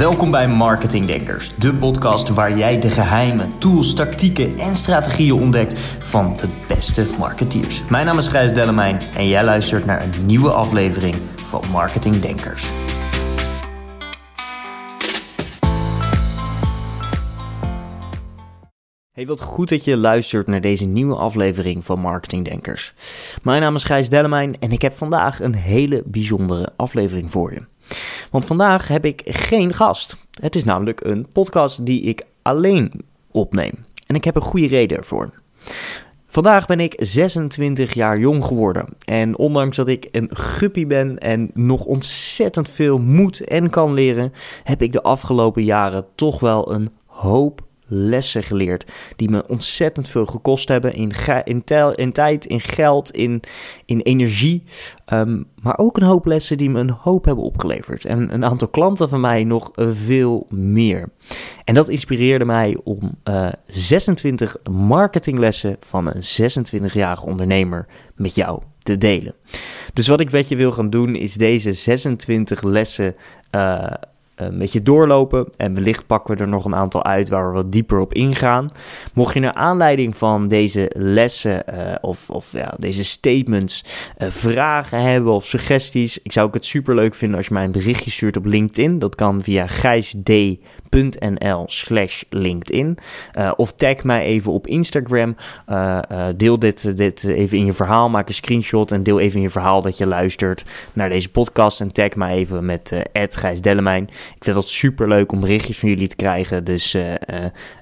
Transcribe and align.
Welkom 0.00 0.30
bij 0.30 0.48
Marketing 0.48 1.06
Denkers, 1.06 1.56
de 1.58 1.74
podcast 1.74 2.28
waar 2.28 2.56
jij 2.58 2.78
de 2.78 2.90
geheimen, 2.90 3.58
tools, 3.58 3.94
tactieken 3.94 4.58
en 4.58 4.76
strategieën 4.76 5.32
ontdekt 5.40 5.78
van 6.00 6.36
de 6.36 6.48
beste 6.68 7.06
marketeers. 7.18 7.82
Mijn 7.88 8.06
naam 8.06 8.18
is 8.18 8.28
Gijs 8.28 8.52
Dellemijn 8.52 9.00
en 9.14 9.28
jij 9.28 9.44
luistert 9.44 9.84
naar 9.84 10.02
een 10.02 10.26
nieuwe 10.26 10.52
aflevering 10.52 11.16
van 11.36 11.62
Marketing 11.70 12.20
Denkers. 12.20 12.70
Hey, 19.12 19.26
wat 19.26 19.40
goed 19.40 19.68
dat 19.68 19.84
je 19.84 19.96
luistert 19.96 20.46
naar 20.46 20.60
deze 20.60 20.84
nieuwe 20.84 21.16
aflevering 21.16 21.84
van 21.84 22.00
Marketing 22.00 22.44
Denkers. 22.44 22.94
Mijn 23.42 23.60
naam 23.60 23.74
is 23.74 23.84
Gijs 23.84 24.08
Dellemijn 24.08 24.58
en 24.58 24.70
ik 24.70 24.82
heb 24.82 24.92
vandaag 24.92 25.40
een 25.40 25.54
hele 25.54 26.02
bijzondere 26.06 26.72
aflevering 26.76 27.30
voor 27.30 27.52
je. 27.52 27.62
Want 28.30 28.46
vandaag 28.46 28.88
heb 28.88 29.04
ik 29.04 29.22
geen 29.24 29.72
gast. 29.72 30.16
Het 30.40 30.54
is 30.54 30.64
namelijk 30.64 31.00
een 31.04 31.26
podcast 31.32 31.86
die 31.86 32.02
ik 32.02 32.22
alleen 32.42 32.92
opneem. 33.30 33.84
En 34.06 34.14
ik 34.14 34.24
heb 34.24 34.36
een 34.36 34.42
goede 34.42 34.66
reden 34.66 34.96
ervoor. 34.96 35.30
Vandaag 36.26 36.66
ben 36.66 36.80
ik 36.80 36.94
26 36.98 37.94
jaar 37.94 38.18
jong 38.18 38.44
geworden. 38.44 38.86
En 39.04 39.38
ondanks 39.38 39.76
dat 39.76 39.88
ik 39.88 40.08
een 40.10 40.36
guppy 40.36 40.86
ben 40.86 41.18
en 41.18 41.50
nog 41.54 41.84
ontzettend 41.84 42.68
veel 42.68 42.98
moet 42.98 43.40
en 43.40 43.70
kan 43.70 43.92
leren, 43.92 44.32
heb 44.64 44.82
ik 44.82 44.92
de 44.92 45.02
afgelopen 45.02 45.64
jaren 45.64 46.06
toch 46.14 46.40
wel 46.40 46.72
een 46.72 46.90
hoop 47.06 47.60
lessen 47.90 48.42
geleerd 48.42 48.84
die 49.16 49.30
me 49.30 49.48
ontzettend 49.48 50.08
veel 50.08 50.26
gekost 50.26 50.68
hebben 50.68 50.92
in, 50.94 51.12
in, 51.94 52.12
tijd, 52.12 52.46
in 52.46 52.60
geld, 52.60 53.10
in, 53.10 53.42
in 53.84 54.00
energie. 54.00 54.62
Um, 55.12 55.46
maar 55.62 55.78
ook 55.78 55.96
een 55.96 56.02
hoop 56.02 56.26
lessen 56.26 56.56
die 56.56 56.70
me 56.70 56.80
een 56.80 56.90
hoop 56.90 57.24
hebben 57.24 57.44
opgeleverd. 57.44 58.04
En 58.04 58.34
een 58.34 58.44
aantal 58.44 58.68
klanten 58.68 59.08
van 59.08 59.20
mij 59.20 59.44
nog 59.44 59.70
veel 59.74 60.46
meer. 60.48 61.08
En 61.64 61.74
dat 61.74 61.88
inspireerde 61.88 62.44
mij 62.44 62.78
om 62.84 62.98
uh, 63.24 63.46
eh, 63.46 63.52
26 63.66 64.56
marketinglessen 64.70 65.76
van 65.80 66.06
een 66.06 66.52
26-jarige 66.52 67.26
ondernemer 67.26 67.86
met 68.14 68.34
jou 68.34 68.62
te 68.78 68.98
delen. 68.98 69.34
Dus 69.92 70.06
wat 70.06 70.20
ik 70.20 70.30
met 70.30 70.48
je 70.48 70.56
wil 70.56 70.72
gaan 70.72 70.90
doen 70.90 71.14
is 71.14 71.34
deze 71.34 71.72
26 71.72 72.62
lessen 72.62 73.14
uh, 73.54 73.84
een 74.46 74.58
beetje 74.58 74.82
doorlopen. 74.82 75.48
En 75.56 75.74
wellicht 75.74 76.06
pakken 76.06 76.36
we 76.36 76.42
er 76.42 76.48
nog 76.48 76.64
een 76.64 76.74
aantal 76.74 77.04
uit 77.04 77.28
waar 77.28 77.48
we 77.48 77.54
wat 77.54 77.72
dieper 77.72 77.98
op 77.98 78.14
ingaan. 78.14 78.70
Mocht 79.14 79.34
je 79.34 79.40
naar 79.40 79.54
aanleiding 79.54 80.16
van 80.16 80.48
deze 80.48 80.90
lessen 80.94 81.62
uh, 81.74 81.94
of, 82.00 82.30
of 82.30 82.52
ja, 82.52 82.74
deze 82.78 83.04
statements 83.04 83.84
uh, 84.18 84.28
vragen 84.30 85.02
hebben 85.02 85.32
of 85.32 85.46
suggesties, 85.46 86.18
ik 86.22 86.32
zou 86.32 86.48
het 86.50 86.64
super 86.64 86.94
leuk 86.94 87.14
vinden 87.14 87.36
als 87.36 87.46
je 87.46 87.54
mij 87.54 87.64
een 87.64 87.72
berichtje 87.72 88.10
stuurt 88.10 88.36
op 88.36 88.44
LinkedIn. 88.44 88.98
Dat 88.98 89.14
kan 89.14 89.42
via 89.42 89.66
gijsd.nl 89.66 91.64
slash 91.66 92.22
LinkedIn. 92.28 92.98
Of 93.56 93.72
tag 93.72 94.04
mij 94.04 94.24
even 94.24 94.52
op 94.52 94.66
Instagram. 94.66 95.36
deel 96.36 96.58
dit, 96.58 96.96
dit 96.96 97.24
even 97.24 97.58
in 97.58 97.66
je 97.66 97.72
verhaal. 97.72 98.08
Maak 98.08 98.28
een 98.28 98.34
screenshot 98.34 98.92
en 98.92 99.02
deel 99.02 99.20
even 99.20 99.36
in 99.36 99.42
je 99.42 99.50
verhaal 99.50 99.82
dat 99.82 99.98
je 99.98 100.06
luistert 100.06 100.64
naar 100.92 101.08
deze 101.08 101.30
podcast. 101.30 101.80
En 101.80 101.92
tag 101.92 102.14
mij 102.14 102.34
even 102.34 102.64
met 102.64 102.92
uh. 103.12 104.08
Ik 104.36 104.44
vind 104.44 104.56
dat 104.56 104.68
super 104.68 105.08
leuk 105.08 105.32
om 105.32 105.40
berichtjes 105.40 105.78
van 105.78 105.88
jullie 105.88 106.08
te 106.08 106.16
krijgen. 106.16 106.64
Dus 106.64 106.94
uh, 106.94 107.10
uh, 107.10 107.16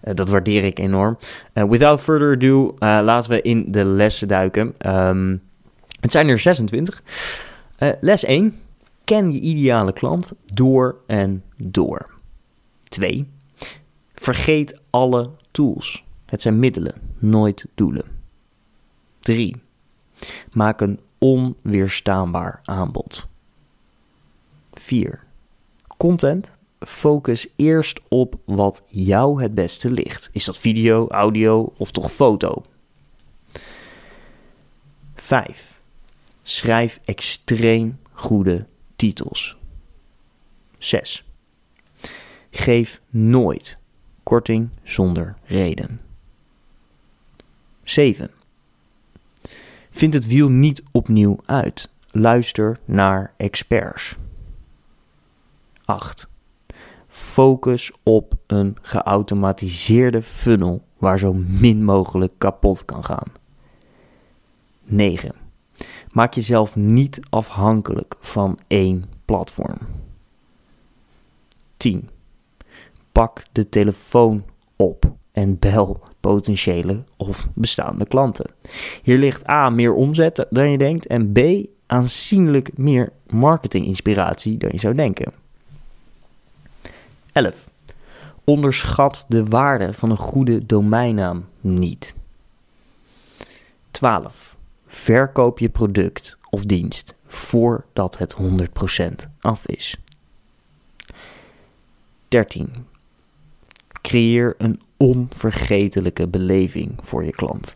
dat 0.00 0.28
waardeer 0.28 0.64
ik 0.64 0.78
enorm. 0.78 1.18
without 1.52 2.00
further 2.00 2.32
ado, 2.32 2.74
laten 2.78 3.30
we 3.30 3.42
in 3.42 3.64
de 3.72 3.84
lessen 3.84 4.28
duiken. 4.28 4.74
Um, 4.86 5.42
het 6.00 6.12
zijn 6.12 6.28
er 6.28 6.38
26. 6.38 7.02
les 8.00 8.24
1. 8.24 8.54
Ken 9.04 9.32
je 9.32 9.40
ideale 9.40 9.92
klant 9.92 10.32
door 10.52 10.96
en 11.06 11.42
door. 11.56 12.10
2. 12.88 13.28
Vergeet 14.14 14.80
alle 14.90 15.30
tools. 15.50 16.04
Het 16.26 16.42
zijn 16.42 16.58
middelen, 16.58 16.94
nooit 17.18 17.66
doelen. 17.74 18.04
3. 19.18 19.56
Maak 20.52 20.80
een 20.80 21.00
onweerstaanbaar 21.18 22.60
aanbod. 22.64 23.28
4. 24.72 25.24
Content. 25.98 26.52
Focus 26.80 27.46
eerst 27.56 28.00
op 28.08 28.38
wat 28.44 28.82
jou 28.86 29.42
het 29.42 29.54
beste 29.54 29.90
ligt. 29.90 30.30
Is 30.32 30.44
dat 30.44 30.58
video, 30.58 31.08
audio 31.08 31.72
of 31.76 31.90
toch 31.90 32.12
foto? 32.12 32.62
5. 35.14 35.80
Schrijf 36.42 37.00
extreem 37.04 37.98
goede 38.12 38.66
titels. 38.96 39.56
6. 40.78 41.24
Geef 42.50 43.00
nooit 43.10 43.78
korting 44.22 44.68
zonder 44.82 45.36
reden. 45.44 46.00
7. 47.82 48.30
Vind 49.90 50.14
het 50.14 50.26
wiel 50.26 50.48
niet 50.48 50.82
opnieuw 50.92 51.38
uit. 51.44 51.88
Luister 52.10 52.78
naar 52.84 53.32
experts. 53.36 54.16
8. 55.88 56.28
Focus 57.06 57.92
op 58.02 58.34
een 58.46 58.76
geautomatiseerde 58.82 60.22
funnel 60.22 60.82
waar 60.98 61.18
zo 61.18 61.32
min 61.32 61.84
mogelijk 61.84 62.32
kapot 62.38 62.84
kan 62.84 63.04
gaan. 63.04 63.32
9. 64.84 65.32
Maak 66.12 66.34
jezelf 66.34 66.76
niet 66.76 67.20
afhankelijk 67.30 68.16
van 68.20 68.58
één 68.66 69.04
platform. 69.24 69.78
10. 71.76 72.08
Pak 73.12 73.42
de 73.52 73.68
telefoon 73.68 74.44
op 74.76 75.12
en 75.32 75.58
bel 75.58 76.02
potentiële 76.20 77.04
of 77.16 77.48
bestaande 77.54 78.06
klanten. 78.06 78.50
Hier 79.02 79.18
ligt 79.18 79.48
A 79.48 79.70
meer 79.70 79.94
omzet 79.94 80.46
dan 80.50 80.70
je 80.70 80.78
denkt 80.78 81.06
en 81.06 81.32
B 81.32 81.38
aanzienlijk 81.86 82.78
meer 82.78 83.12
marketinginspiratie 83.26 84.56
dan 84.56 84.70
je 84.72 84.78
zou 84.78 84.94
denken. 84.94 85.46
11. 87.38 87.68
Onderschat 88.44 89.24
de 89.28 89.44
waarde 89.44 89.92
van 89.92 90.10
een 90.10 90.16
goede 90.16 90.66
domeinnaam 90.66 91.48
niet. 91.60 92.14
12. 93.90 94.56
Verkoop 94.86 95.58
je 95.58 95.68
product 95.68 96.38
of 96.50 96.64
dienst 96.64 97.14
voordat 97.26 98.18
het 98.18 98.36
100% 98.36 99.30
af 99.40 99.66
is. 99.66 99.96
13. 102.28 102.86
Creëer 104.02 104.54
een 104.58 104.80
onvergetelijke 104.96 106.28
beleving 106.28 106.94
voor 107.00 107.24
je 107.24 107.32
klant. 107.32 107.74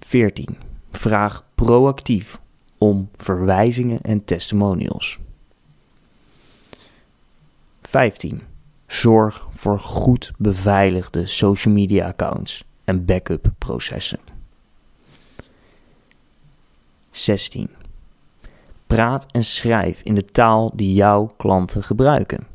14. 0.00 0.56
Vraag 0.90 1.44
proactief 1.54 2.40
om 2.78 3.08
verwijzingen 3.16 4.00
en 4.00 4.24
testimonials. 4.24 5.18
15. 7.88 8.42
Zorg 8.86 9.46
voor 9.50 9.78
goed 9.78 10.32
beveiligde 10.38 11.26
social 11.26 11.74
media 11.74 12.06
accounts 12.06 12.64
en 12.84 13.04
backup 13.04 13.52
processen. 13.58 14.18
16. 17.10 17.70
Praat 18.86 19.26
en 19.30 19.44
schrijf 19.44 20.02
in 20.02 20.14
de 20.14 20.24
taal 20.24 20.72
die 20.74 20.94
jouw 20.94 21.34
klanten 21.36 21.82
gebruiken. 21.82 22.46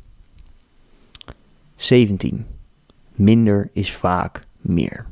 17. 1.76 2.46
Minder 3.12 3.70
is 3.72 3.92
vaak 3.92 4.46
meer. 4.60 5.06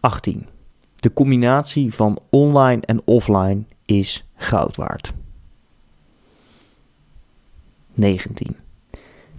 18. 0.00 0.46
De 0.96 1.12
combinatie 1.12 1.94
van 1.94 2.18
online 2.30 2.82
en 2.82 3.00
offline 3.04 3.64
is 3.84 4.24
goud 4.34 4.76
waard. 4.76 5.12
19. 7.96 8.56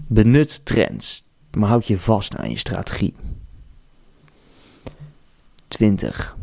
Benut 0.07 0.65
trends, 0.65 1.25
maar 1.51 1.69
houd 1.69 1.87
je 1.87 1.97
vast 1.97 2.35
aan 2.35 2.49
je 2.49 2.57
strategie. 2.57 3.13
20. 5.67 6.37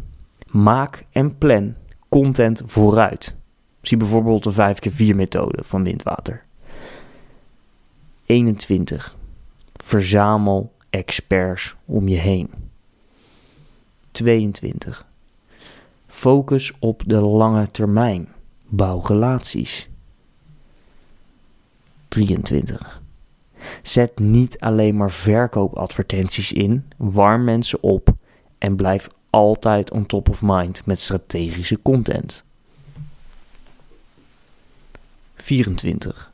Maak 0.47 1.05
en 1.11 1.39
plan 1.39 1.75
content 2.09 2.63
vooruit. 2.65 3.35
Zie 3.81 3.97
bijvoorbeeld 3.97 4.43
de 4.43 4.53
5x4 4.53 5.17
methode 5.17 5.65
van 5.65 5.83
windwater. 5.83 6.45
21. 8.27 9.17
Verzamel 9.73 10.73
experts 10.91 11.77
om 11.85 12.09
je 12.09 12.17
heen. 12.17 12.51
22. 14.11 15.07
Focus 16.07 16.73
op 16.79 17.03
de 17.07 17.21
lange 17.21 17.71
termijn. 17.71 18.29
Bouw 18.69 19.01
relaties. 19.01 19.89
23. 22.15 23.03
Zet 23.83 24.19
niet 24.19 24.59
alleen 24.59 24.97
maar 24.97 25.11
verkoopadvertenties 25.11 26.53
in, 26.53 26.89
warm 26.97 27.45
mensen 27.45 27.83
op 27.83 28.13
en 28.59 28.77
blijf 28.77 29.09
altijd 29.31 29.91
on 29.91 30.07
top 30.07 30.29
of 30.29 30.43
mind 30.43 30.87
met 30.87 30.99
strategische 30.99 31.83
content. 31.83 32.45
24. 35.35 36.33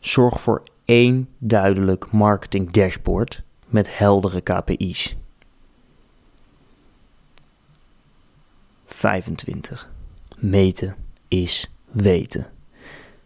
Zorg 0.00 0.40
voor 0.40 0.62
één 0.84 1.28
duidelijk 1.38 2.10
marketing 2.10 2.70
dashboard 2.70 3.42
met 3.66 3.98
heldere 3.98 4.40
KPI's. 4.40 5.16
25. 8.86 9.90
Meten 10.36 10.96
is 11.28 11.70
weten. 11.90 12.58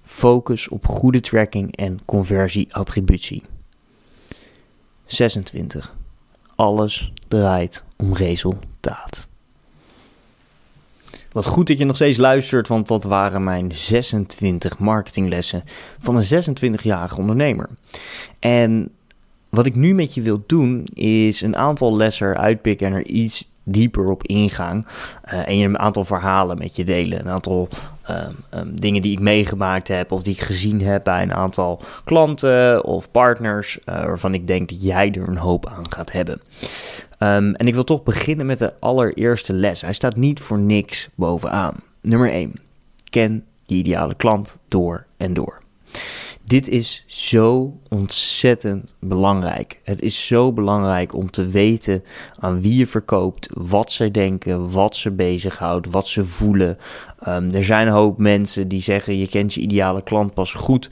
Focus 0.05 0.69
op 0.69 0.87
goede 0.87 1.21
tracking 1.21 1.77
en 1.77 1.99
conversieattributie. 2.05 3.43
26. 5.07 5.95
Alles 6.55 7.13
draait 7.29 7.85
om 7.97 8.15
resultaat. 8.15 9.29
Wat 11.33 11.47
goed 11.47 11.67
dat 11.67 11.79
je 11.79 11.85
nog 11.85 11.97
steeds 11.97 12.19
luistert, 12.19 12.69
want 12.69 12.89
dat 12.89 13.05
waren 13.05 13.45
mijn 13.45 13.73
26 13.75 14.79
marketinglessen 14.79 15.65
van 15.99 16.17
een 16.17 16.45
26-jarige 16.45 17.17
ondernemer. 17.17 17.69
En 18.39 18.91
wat 19.49 19.67
ik 19.67 19.75
nu 19.75 19.95
met 19.95 20.15
je 20.15 20.23
wil 20.23 20.43
doen, 20.47 20.85
is 20.95 21.41
een 21.41 21.57
aantal 21.57 21.97
lessen 21.97 22.37
uitpikken 22.37 22.87
en 22.87 22.93
er 22.93 23.07
iets 23.07 23.51
dieper 23.65 24.11
op 24.11 24.23
ingaan. 24.23 24.87
Uh, 25.33 25.49
en 25.49 25.59
je 25.59 25.67
een 25.67 25.79
aantal 25.79 26.05
verhalen 26.05 26.59
met 26.59 26.77
je 26.77 26.85
delen. 26.85 27.19
Een 27.19 27.29
aantal 27.29 27.69
um, 28.11 28.37
um, 28.61 28.81
dingen 28.81 29.03
die 29.03 29.13
ik 29.13 29.21
meegemaakt 29.21 29.89
heb 29.89 30.13
of 30.13 30.23
die 30.23 30.35
ik 30.35 30.41
gezien 30.41 30.81
heb 30.81 31.05
bij 31.05 31.23
een 31.23 31.35
aantal 31.35 31.81
klanten 32.05 32.85
of 32.85 33.11
partners. 33.11 33.79
Uh, 33.79 34.05
waarvan 34.05 34.35
ik 34.35 34.47
denk 34.47 34.69
dat 34.69 34.83
jij 34.83 35.13
er 35.13 35.29
een 35.29 35.37
hoop 35.37 35.67
aan 35.67 35.93
gaat 35.93 36.13
hebben. 36.13 36.41
Um, 37.19 37.55
en 37.55 37.67
ik 37.67 37.75
wil 37.75 37.85
toch 37.85 38.03
beginnen 38.03 38.47
met 38.47 38.59
de 38.59 38.73
allereerste 38.81 39.53
les. 39.53 39.81
Hij 39.81 39.93
staat 39.93 40.17
niet 40.17 40.41
voor 40.41 40.59
niks 40.59 41.09
bovenaan. 41.15 41.75
Nummer 42.01 42.31
1. 42.31 42.53
Ken 43.11 43.45
je 43.65 43.75
ideale 43.75 44.15
klant 44.15 44.59
door 44.69 45.07
en 45.17 45.35
door. 45.35 45.64
Dit 46.47 46.69
is 46.69 47.05
zo 47.07 47.79
ontzettend 47.89 48.97
belangrijk. 49.01 49.81
Het 49.85 50.03
is 50.03 50.27
zo 50.27 50.53
belangrijk 50.53 51.15
om 51.15 51.31
te 51.31 51.47
weten 51.47 52.03
aan 52.39 52.61
wie 52.61 52.77
je 52.77 52.87
verkoopt, 52.87 53.49
wat 53.53 53.93
ze 53.93 54.11
denken, 54.11 54.71
wat 54.71 54.97
ze 54.97 55.11
bezighoudt, 55.11 55.91
wat 55.91 56.09
ze 56.09 56.25
voelen. 56.25 56.79
Um, 57.29 57.55
er 57.55 57.65
zijn 57.65 57.87
een 57.87 57.93
hoop 57.93 58.19
mensen 58.19 58.69
die 58.69 58.83
zeggen: 58.83 59.19
je 59.19 59.29
kent 59.29 59.55
je 59.55 59.61
ideale 59.61 60.03
klant 60.03 60.35
pas 60.35 60.53
goed 60.53 60.91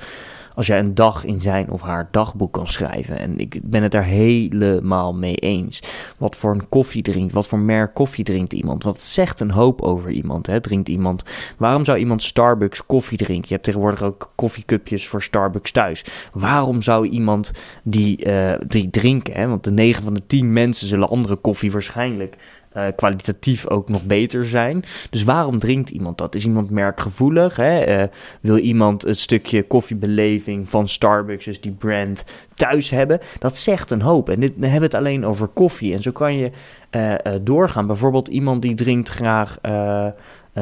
als 0.55 0.67
jij 0.67 0.79
een 0.79 0.95
dag 0.95 1.25
in 1.25 1.41
zijn 1.41 1.71
of 1.71 1.81
haar 1.81 2.09
dagboek 2.11 2.53
kan 2.53 2.67
schrijven. 2.67 3.19
En 3.19 3.39
ik 3.39 3.61
ben 3.63 3.83
het 3.83 3.93
daar 3.93 4.05
helemaal 4.05 5.15
mee 5.15 5.35
eens. 5.35 5.83
Wat 6.19 6.37
voor 6.37 6.55
een 6.55 6.69
koffie 6.69 7.03
drinkt, 7.03 7.33
wat 7.33 7.47
voor 7.47 7.59
merk 7.59 7.95
koffie 7.95 8.25
drinkt 8.25 8.53
iemand. 8.53 8.85
Wat 8.85 9.01
zegt 9.01 9.41
een 9.41 9.51
hoop 9.51 9.83
over 9.83 10.11
iemand. 10.11 10.47
Hè? 10.47 10.61
Drinkt 10.61 10.89
iemand, 10.89 11.25
waarom 11.59 11.85
zou 11.85 11.99
iemand 11.99 12.23
Starbucks 12.23 12.87
koffie 12.87 13.19
drinken? 13.19 13.49
Je 13.49 13.55
hebt 13.55 13.65
tegenwoordig 13.65 14.03
ook 14.03 14.33
koffiecupjes 14.35 15.09
voor 15.09 15.23
Starbucks 15.23 15.73
thuis. 15.73 16.05
Waarom 16.33 16.83
zou 16.83 17.07
iemand 17.07 17.51
die, 17.83 18.27
die 18.67 18.91
drinken? 18.91 19.35
Hè? 19.35 19.49
Want 19.49 19.65
de 19.65 19.71
9 19.71 20.05
van 20.05 20.15
de 20.15 20.27
10 20.27 20.53
mensen 20.53 20.87
zullen 20.89 21.09
andere 21.09 21.37
koffie 21.37 21.73
waarschijnlijk 21.73 22.37
uh, 22.77 22.85
kwalitatief 22.97 23.69
ook 23.69 23.89
nog 23.89 24.05
beter 24.05 24.47
zijn. 24.47 24.83
Dus 25.11 25.25
waarom 25.25 25.59
drinkt 25.59 25.91
iemand 25.91 26.19
dat? 26.19 26.35
Is 26.35 26.45
iemand 26.45 26.71
merkgevoelig? 26.71 27.57
Hè? 27.57 28.03
Uh, 28.03 28.09
wil 28.41 28.57
iemand 28.57 29.05
een 29.05 29.17
stukje 29.17 29.63
koffiebeleving 29.63 30.69
van 30.69 30.89
Starbucks, 30.89 31.45
dus 31.45 31.61
die 31.61 31.73
brand, 31.73 32.25
thuis 32.55 32.91
hebben? 32.91 33.21
Dat 33.39 33.57
zegt 33.57 33.91
een 33.91 34.03
hoop. 34.03 34.29
En 34.29 34.41
dit, 34.41 34.53
hebben 34.61 34.79
we 34.79 34.85
het 34.85 34.95
alleen 34.95 35.27
over 35.27 35.49
koffie. 35.49 35.95
En 35.95 36.03
zo 36.03 36.11
kan 36.11 36.37
je 36.37 36.51
uh, 36.91 37.15
doorgaan. 37.43 37.87
Bijvoorbeeld 37.87 38.29
iemand 38.29 38.63
die 38.63 38.75
drinkt 38.75 39.09
graag... 39.09 39.59
Uh, 39.63 40.07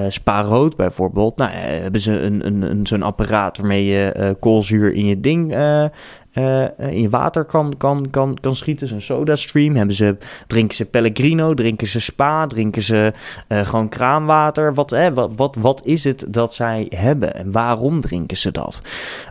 Spa 0.09 0.43
rood 0.43 0.77
bijvoorbeeld. 0.77 1.37
Nou, 1.37 1.51
hebben 1.51 2.01
ze 2.01 2.13
een, 2.13 2.47
een, 2.47 2.63
een, 2.63 2.87
zo'n 2.87 3.03
apparaat 3.03 3.59
waarmee 3.59 3.85
je 3.85 4.37
koolzuur 4.41 4.95
in 4.95 5.07
je 5.07 5.21
ding 5.21 5.55
uh, 6.35 6.65
in 6.79 7.01
je 7.01 7.09
water 7.09 7.45
kan, 7.45 7.77
kan, 7.77 8.11
kan, 8.11 8.39
kan 8.41 8.57
schieten. 8.57 8.87
Zo'n 8.87 9.01
soda 9.01 9.37
stream. 9.37 9.77
Hebben 9.77 9.97
ze, 9.97 10.17
drinken 10.47 10.77
ze 10.77 10.85
Pellegrino, 10.85 11.55
drinken 11.55 11.87
ze 11.87 12.01
Spa, 12.01 12.47
drinken 12.47 12.83
ze 12.83 13.13
gewoon 13.49 13.89
kraanwater. 13.89 14.75
Wat, 14.75 14.91
wat, 15.15 15.35
wat, 15.37 15.57
wat 15.61 15.83
is 15.85 16.05
het 16.05 16.27
dat 16.29 16.55
zij 16.55 16.87
hebben 16.95 17.35
en 17.35 17.53
waarom 17.53 18.01
drinken 18.01 18.37
ze 18.37 18.51
dat? 18.51 18.81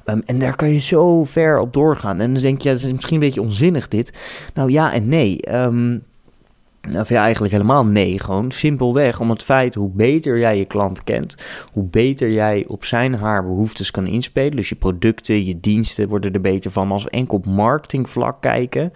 Um, 0.05 0.21
en 0.25 0.39
daar 0.39 0.55
kan 0.55 0.69
je 0.69 0.79
zo 0.79 1.23
ver 1.23 1.59
op 1.59 1.73
doorgaan. 1.73 2.19
En 2.19 2.33
dan 2.33 2.41
denk 2.41 2.61
je, 2.61 2.69
ja, 2.69 2.75
is 2.75 2.93
misschien 2.93 3.13
een 3.13 3.19
beetje 3.19 3.41
onzinnig 3.41 3.87
dit. 3.87 4.13
Nou 4.53 4.71
ja 4.71 4.93
en 4.93 5.07
nee. 5.07 5.55
Um, 5.55 6.03
of 6.95 7.09
ja, 7.09 7.21
eigenlijk 7.23 7.53
helemaal 7.53 7.85
nee. 7.85 8.19
Gewoon 8.19 8.51
simpelweg 8.51 9.19
om 9.19 9.29
het 9.29 9.43
feit 9.43 9.75
hoe 9.75 9.91
beter 9.93 10.39
jij 10.39 10.57
je 10.57 10.65
klant 10.65 11.03
kent, 11.03 11.35
hoe 11.71 11.83
beter 11.83 12.31
jij 12.31 12.65
op 12.67 12.85
zijn 12.85 13.15
haar 13.15 13.43
behoeftes 13.43 13.91
kan 13.91 14.07
inspelen. 14.07 14.55
Dus 14.55 14.69
je 14.69 14.75
producten, 14.75 15.45
je 15.45 15.59
diensten 15.59 16.07
worden 16.07 16.33
er 16.33 16.41
beter 16.41 16.71
van. 16.71 16.91
als 16.91 17.03
we 17.03 17.09
enkel 17.09 17.37
op 17.37 17.45
marketingvlak 17.45 18.41
kijken, 18.41 18.91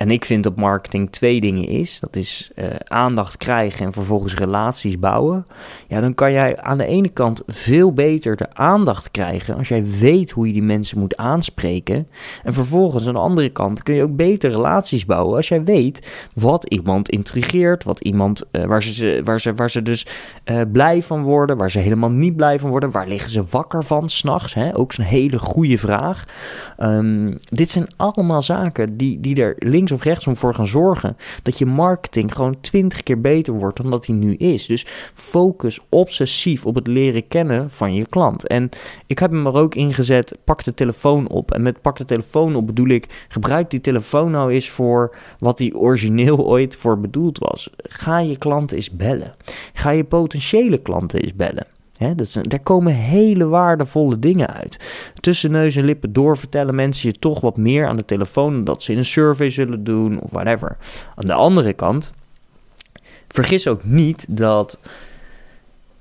en 0.00 0.10
ik 0.10 0.24
vind 0.24 0.44
dat 0.44 0.56
marketing 0.56 1.10
twee 1.10 1.40
dingen 1.40 1.68
is. 1.68 2.00
Dat 2.00 2.16
is 2.16 2.50
uh, 2.54 2.64
aandacht 2.84 3.36
krijgen 3.36 3.86
en 3.86 3.92
vervolgens 3.92 4.34
relaties 4.34 4.98
bouwen. 4.98 5.46
Ja, 5.88 6.00
dan 6.00 6.14
kan 6.14 6.32
jij 6.32 6.60
aan 6.60 6.78
de 6.78 6.86
ene 6.86 7.08
kant 7.08 7.42
veel 7.46 7.92
beter 7.92 8.36
de 8.36 8.54
aandacht 8.54 9.10
krijgen 9.10 9.56
als 9.56 9.68
jij 9.68 9.84
weet 9.84 10.30
hoe 10.30 10.46
je 10.46 10.52
die 10.52 10.62
mensen 10.62 10.98
moet 10.98 11.16
aanspreken. 11.16 12.08
En 12.42 12.52
vervolgens 12.52 13.06
aan 13.06 13.14
de 13.14 13.20
andere 13.20 13.48
kant 13.48 13.82
kun 13.82 13.94
je 13.94 14.02
ook 14.02 14.16
beter 14.16 14.50
relaties 14.50 15.04
bouwen 15.04 15.36
als 15.36 15.48
jij 15.48 15.64
weet 15.64 16.28
wat 16.34 16.64
iemand 16.64 17.08
intrigeert, 17.08 17.84
wat 17.84 18.00
iemand 18.00 18.42
uh, 18.52 18.64
waar, 18.64 18.82
ze, 18.82 19.20
waar, 19.24 19.40
ze, 19.40 19.54
waar 19.54 19.70
ze 19.70 19.82
dus 19.82 20.06
uh, 20.44 20.60
blij 20.72 21.02
van 21.02 21.22
worden, 21.22 21.56
waar 21.56 21.70
ze 21.70 21.78
helemaal 21.78 22.10
niet 22.10 22.36
blij 22.36 22.58
van 22.58 22.70
worden, 22.70 22.90
waar 22.90 23.08
liggen 23.08 23.30
ze 23.30 23.44
wakker 23.50 23.84
van 23.84 24.10
s'nachts. 24.10 24.56
Ook 24.72 24.92
zo'n 24.92 25.04
hele 25.04 25.38
goede 25.38 25.78
vraag. 25.78 26.24
Um, 26.78 27.34
dit 27.48 27.70
zijn 27.70 27.86
allemaal 27.96 28.42
zaken 28.42 28.96
die, 28.96 29.20
die 29.20 29.42
er 29.42 29.54
links 29.58 29.88
of 29.92 30.02
rechtsom 30.02 30.36
voor 30.36 30.54
gaan 30.54 30.66
zorgen 30.66 31.16
dat 31.42 31.58
je 31.58 31.66
marketing 31.66 32.34
gewoon 32.34 32.60
twintig 32.60 33.02
keer 33.02 33.20
beter 33.20 33.52
wordt 33.52 33.76
dan 33.76 33.90
dat 33.90 34.06
hij 34.06 34.16
nu 34.16 34.34
is. 34.34 34.66
Dus 34.66 34.86
focus 35.14 35.80
obsessief 35.88 36.66
op 36.66 36.74
het 36.74 36.86
leren 36.86 37.28
kennen 37.28 37.70
van 37.70 37.94
je 37.94 38.06
klant. 38.06 38.46
En 38.46 38.68
ik 39.06 39.18
heb 39.18 39.30
hem 39.30 39.46
er 39.46 39.54
ook 39.54 39.74
ingezet, 39.74 40.38
pak 40.44 40.64
de 40.64 40.74
telefoon 40.74 41.28
op. 41.28 41.52
En 41.52 41.62
met 41.62 41.80
pak 41.80 41.96
de 41.96 42.04
telefoon 42.04 42.56
op 42.56 42.66
bedoel 42.66 42.88
ik, 42.88 43.26
gebruik 43.28 43.70
die 43.70 43.80
telefoon 43.80 44.30
nou 44.30 44.52
eens 44.52 44.68
voor 44.68 45.16
wat 45.38 45.58
die 45.58 45.78
origineel 45.78 46.46
ooit 46.52 46.76
voor 46.76 47.00
bedoeld 47.00 47.38
was. 47.38 47.70
Ga 47.76 48.18
je 48.18 48.38
klanten 48.38 48.76
eens 48.76 48.90
bellen. 48.90 49.34
Ga 49.72 49.90
je 49.90 50.04
potentiële 50.04 50.78
klanten 50.78 51.20
eens 51.20 51.34
bellen. 51.34 51.66
He, 52.00 52.14
dat 52.14 52.38
daar 52.42 52.60
komen 52.60 52.94
hele 52.94 53.46
waardevolle 53.46 54.18
dingen 54.18 54.54
uit. 54.54 54.78
Tussen 55.20 55.50
neus 55.50 55.76
en 55.76 55.84
lippen 55.84 56.12
door 56.12 56.38
vertellen 56.38 56.74
mensen 56.74 57.08
je 57.08 57.18
toch 57.18 57.40
wat 57.40 57.56
meer 57.56 57.86
aan 57.86 57.96
de 57.96 58.04
telefoon... 58.04 58.64
dat 58.64 58.82
ze 58.82 58.92
in 58.92 58.98
een 58.98 59.04
survey 59.04 59.50
zullen 59.50 59.84
doen 59.84 60.20
of 60.20 60.30
whatever. 60.30 60.76
Aan 61.14 61.26
de 61.26 61.32
andere 61.32 61.72
kant, 61.72 62.12
vergis 63.28 63.68
ook 63.68 63.84
niet 63.84 64.24
dat... 64.28 64.78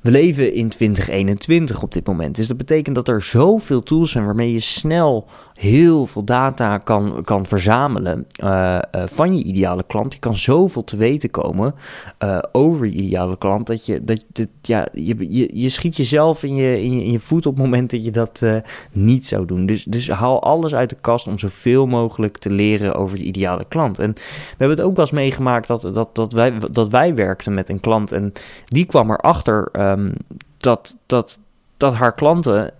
We 0.01 0.11
leven 0.11 0.53
in 0.53 0.69
2021 0.69 1.83
op 1.83 1.91
dit 1.91 2.07
moment. 2.07 2.35
Dus 2.35 2.47
dat 2.47 2.57
betekent 2.57 2.95
dat 2.95 3.07
er 3.07 3.21
zoveel 3.21 3.83
tools 3.83 4.11
zijn 4.11 4.25
waarmee 4.25 4.53
je 4.53 4.59
snel 4.59 5.27
heel 5.53 6.05
veel 6.05 6.23
data 6.23 6.77
kan, 6.77 7.21
kan 7.23 7.45
verzamelen 7.45 8.27
uh, 8.43 8.79
uh, 8.95 9.03
van 9.05 9.37
je 9.37 9.43
ideale 9.43 9.83
klant. 9.87 10.13
Je 10.13 10.19
kan 10.19 10.35
zoveel 10.35 10.83
te 10.83 10.97
weten 10.97 11.31
komen 11.31 11.75
uh, 12.23 12.39
over 12.51 12.85
je 12.85 12.91
ideale 12.91 13.37
klant 13.37 13.67
dat 13.67 13.85
je, 13.85 14.03
dat, 14.03 14.25
ja, 14.61 14.87
je, 14.93 15.15
je, 15.29 15.49
je 15.53 15.69
schiet 15.69 15.97
jezelf 15.97 16.43
in 16.43 16.55
je, 16.55 16.81
in 16.81 16.91
je, 16.93 17.03
in 17.03 17.11
je 17.11 17.19
voet 17.19 17.45
op 17.45 17.53
het 17.53 17.63
moment 17.63 17.91
dat 17.91 18.05
je 18.05 18.11
dat 18.11 18.43
niet 18.91 19.25
zou 19.25 19.45
doen. 19.45 19.65
Dus, 19.65 19.83
dus 19.83 20.09
haal 20.09 20.43
alles 20.43 20.75
uit 20.75 20.89
de 20.89 20.97
kast 21.01 21.27
om 21.27 21.39
zoveel 21.39 21.87
mogelijk 21.87 22.37
te 22.37 22.49
leren 22.49 22.95
over 22.95 23.17
je 23.17 23.23
ideale 23.23 23.65
klant. 23.67 23.99
En 23.99 24.13
we 24.13 24.21
hebben 24.57 24.77
het 24.77 24.85
ook 24.85 24.95
wel 24.95 25.05
eens 25.05 25.13
meegemaakt 25.13 25.67
dat, 25.67 25.81
dat, 25.81 26.15
dat, 26.15 26.33
wij, 26.33 26.53
dat 26.71 26.89
wij 26.89 27.15
werkten 27.15 27.53
met 27.53 27.69
een 27.69 27.79
klant 27.79 28.11
en 28.11 28.33
die 28.65 28.85
kwam 28.85 29.11
erachter 29.11 29.69
um, 29.91 30.13
dat, 30.57 30.97
dat, 31.05 31.39
dat 31.77 31.93
haar 31.93 32.13
klanten 32.13 32.73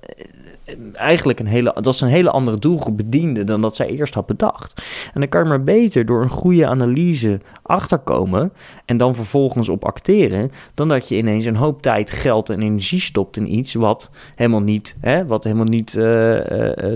eigenlijk 0.94 1.40
een 1.40 1.46
hele, 1.46 1.76
dat 1.82 1.96
ze 1.96 2.06
een 2.06 2.12
hele 2.12 2.32
andere 2.32 2.60
doelgroep 2.60 2.98
bediende 2.98 3.44
dan 3.44 3.62
dat 3.62 3.76
zij 3.76 3.88
eerst 3.88 4.14
had 4.14 4.26
bedacht. 4.26 4.82
En 5.14 5.20
dan 5.20 5.30
kan 5.30 5.44
je 5.44 5.50
maar 5.50 5.64
beter 5.64 6.06
door 6.06 6.22
een 6.22 6.30
goede 6.30 6.68
analyse 6.68 7.40
achterkomen 7.62 8.54
en 8.86 8.98
dan 8.98 9.16
vervolgens 9.16 9.70
op 9.70 9.86
acteren, 9.86 10.52
dan 10.74 10.88
dat 10.88 11.10
je 11.10 11.18
ineens 11.18 11.46
een 11.46 11.56
hoop 11.56 11.82
tijd, 11.82 12.12
geld 12.12 12.50
en 12.50 12.62
energie 12.62 13.00
stopt 13.00 13.38
in 13.38 13.54
iets 13.56 13.74
wat 13.74 14.10
helemaal 14.36 14.62
niet, 14.62 14.98
hè, 15.00 15.26
wat 15.26 15.44
helemaal 15.44 15.66
niet 15.66 15.96
uh, 15.96 16.04
uh, 16.04 16.42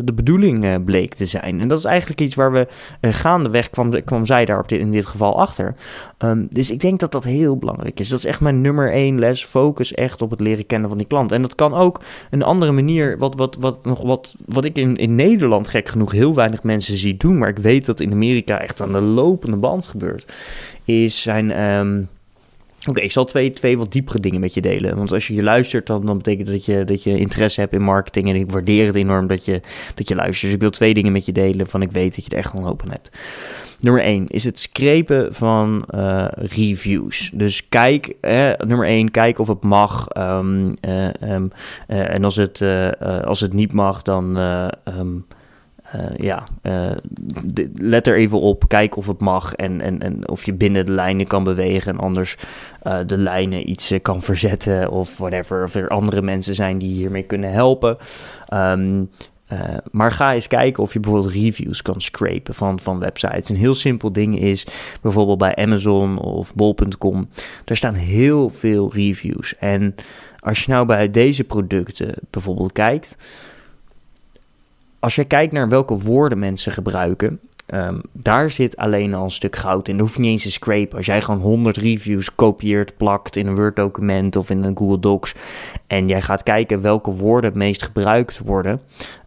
de 0.03 0.13
bedoeling 0.15 0.65
uh, 0.65 0.75
bleek 0.85 1.13
te 1.13 1.25
zijn. 1.25 1.59
En 1.59 1.67
dat 1.67 1.77
is 1.77 1.85
eigenlijk 1.85 2.21
iets 2.21 2.35
waar 2.35 2.51
we 2.51 2.67
gaandeweg 3.01 3.69
kwam, 3.69 4.03
kwam 4.03 4.25
zij 4.25 4.45
daar 4.45 4.59
op 4.59 4.69
dit, 4.69 4.79
in 4.79 4.91
dit 4.91 5.05
geval 5.05 5.39
achter. 5.39 5.75
Um, 6.19 6.47
dus 6.49 6.71
ik 6.71 6.79
denk 6.79 6.99
dat 6.99 7.11
dat 7.11 7.23
heel 7.23 7.57
belangrijk 7.57 7.99
is. 7.99 8.09
Dat 8.09 8.19
is 8.19 8.25
echt 8.25 8.41
mijn 8.41 8.61
nummer 8.61 8.91
één 8.91 9.19
les. 9.19 9.45
Focus 9.45 9.93
echt 9.93 10.21
op 10.21 10.29
het 10.29 10.39
leren 10.39 10.65
kennen 10.65 10.89
van 10.89 10.97
die 10.97 11.07
klant. 11.07 11.31
En 11.31 11.41
dat 11.41 11.55
kan 11.55 11.73
ook 11.73 12.01
een 12.29 12.43
andere 12.43 12.71
manier, 12.71 13.17
wat, 13.17 13.35
wat, 13.35 13.57
wat, 13.63 13.85
nog 13.85 14.01
wat, 14.01 14.35
wat 14.45 14.65
ik 14.65 14.77
in, 14.77 14.95
in 14.95 15.15
Nederland 15.15 15.67
gek 15.67 15.89
genoeg 15.89 16.11
heel 16.11 16.35
weinig 16.35 16.63
mensen 16.63 16.97
zie 16.97 17.17
doen, 17.17 17.37
maar 17.37 17.49
ik 17.49 17.57
weet 17.57 17.85
dat 17.85 17.99
in 17.99 18.11
Amerika 18.11 18.59
echt 18.59 18.81
aan 18.81 18.91
de 18.91 19.01
lopende 19.01 19.57
band 19.57 19.87
gebeurt, 19.87 20.33
is 20.85 21.21
zijn. 21.21 21.61
Um, 21.61 22.09
Oké, 22.89 23.01
ik 23.01 23.11
zal 23.11 23.25
twee, 23.25 23.51
twee 23.51 23.77
wat 23.77 23.91
diepere 23.91 24.19
dingen 24.19 24.39
met 24.39 24.53
je 24.53 24.61
delen. 24.61 24.95
Want 24.95 25.11
als 25.11 25.27
je 25.27 25.33
je 25.33 25.43
luistert, 25.43 25.87
dan, 25.87 26.05
dan 26.05 26.17
betekent 26.17 26.47
dat 26.47 26.65
je, 26.65 26.83
dat 26.83 27.03
je 27.03 27.19
interesse 27.19 27.59
hebt 27.59 27.73
in 27.73 27.81
marketing. 27.81 28.29
En 28.29 28.35
ik 28.35 28.51
waardeer 28.51 28.85
het 28.85 28.95
enorm 28.95 29.27
dat 29.27 29.45
je, 29.45 29.61
dat 29.95 30.09
je 30.09 30.15
luistert. 30.15 30.41
Dus 30.41 30.53
ik 30.53 30.61
wil 30.61 30.69
twee 30.69 30.93
dingen 30.93 31.11
met 31.11 31.25
je 31.25 31.31
delen 31.31 31.67
van 31.67 31.81
ik 31.81 31.91
weet 31.91 32.15
dat 32.15 32.25
je 32.25 32.31
er 32.31 32.37
echt 32.37 32.49
gewoon 32.49 32.69
open 32.69 32.91
hebt. 32.91 33.09
Nummer 33.83 34.03
1 34.03 34.27
is 34.27 34.43
het 34.43 34.59
screpen 34.59 35.33
van 35.33 35.85
uh, 35.95 36.27
reviews. 36.35 37.31
Dus 37.33 37.69
kijk, 37.69 38.15
nummer 38.57 38.85
1, 38.87 39.11
kijk 39.11 39.39
of 39.39 39.47
het 39.47 39.63
mag. 39.63 40.07
Um, 40.17 40.69
uh, 40.81 41.05
um, 41.05 41.51
uh, 41.87 42.09
en 42.09 42.23
als 42.23 42.35
het, 42.35 42.61
als 43.25 43.39
het 43.39 43.53
niet 43.53 43.73
mag, 43.73 44.01
dan. 44.01 44.37
Um, 44.97 45.25
ja, 46.15 46.43
let 47.73 48.07
er 48.07 48.15
even 48.15 48.39
op. 48.39 48.67
Kijk 48.67 48.97
of 48.97 49.07
het 49.07 49.19
mag 49.19 49.53
en, 49.53 49.81
en, 49.81 50.01
en 50.01 50.29
of 50.29 50.45
je 50.45 50.53
binnen 50.53 50.85
de 50.85 50.91
lijnen 50.91 51.27
kan 51.27 51.43
bewegen. 51.43 51.91
En 51.91 51.99
anders 51.99 52.37
de 53.05 53.17
lijnen 53.17 53.69
iets 53.69 53.93
kan 54.01 54.21
verzetten 54.21 54.91
of 54.91 55.17
whatever. 55.17 55.63
Of 55.63 55.75
er 55.75 55.87
andere 55.87 56.21
mensen 56.21 56.55
zijn 56.55 56.77
die 56.77 56.93
hiermee 56.93 57.23
kunnen 57.23 57.51
helpen. 57.51 57.97
Uh, 59.53 59.77
maar 59.91 60.11
ga 60.11 60.33
eens 60.33 60.47
kijken 60.47 60.83
of 60.83 60.93
je 60.93 60.99
bijvoorbeeld 60.99 61.33
reviews 61.33 61.81
kan 61.81 62.01
scrapen 62.01 62.53
van, 62.53 62.79
van 62.79 62.99
websites. 62.99 63.49
Een 63.49 63.55
heel 63.55 63.73
simpel 63.73 64.11
ding 64.11 64.39
is 64.39 64.65
bijvoorbeeld 65.01 65.37
bij 65.37 65.55
Amazon 65.55 66.17
of 66.17 66.55
bol.com. 66.55 67.29
Daar 67.63 67.77
staan 67.77 67.93
heel 67.93 68.49
veel 68.49 68.93
reviews. 68.93 69.57
En 69.57 69.95
als 70.39 70.63
je 70.63 70.71
nou 70.71 70.85
bij 70.85 71.11
deze 71.11 71.43
producten 71.43 72.15
bijvoorbeeld 72.29 72.71
kijkt. 72.71 73.17
Als 74.99 75.15
je 75.15 75.23
kijkt 75.23 75.53
naar 75.53 75.69
welke 75.69 75.97
woorden 75.97 76.39
mensen 76.39 76.71
gebruiken, 76.71 77.39
Um, 77.67 78.01
daar 78.11 78.49
zit 78.49 78.77
alleen 78.77 79.13
al 79.13 79.23
een 79.23 79.31
stuk 79.31 79.55
goud 79.55 79.87
in. 79.87 79.97
Dat 79.97 80.05
hoeft 80.05 80.19
niet 80.19 80.29
eens 80.29 80.43
te 80.43 80.51
scrapen. 80.51 80.97
Als 80.97 81.05
jij 81.05 81.21
gewoon 81.21 81.39
100 81.39 81.77
reviews 81.77 82.35
kopieert, 82.35 82.97
plakt 82.97 83.35
in 83.35 83.47
een 83.47 83.55
Word-document 83.55 84.35
of 84.35 84.49
in 84.49 84.63
een 84.63 84.77
Google 84.77 84.99
Docs. 84.99 85.35
en 85.87 86.07
jij 86.07 86.21
gaat 86.21 86.43
kijken 86.43 86.81
welke 86.81 87.11
woorden 87.11 87.49
het 87.49 87.59
meest 87.59 87.83
gebruikt 87.83 88.39
worden. 88.39 88.81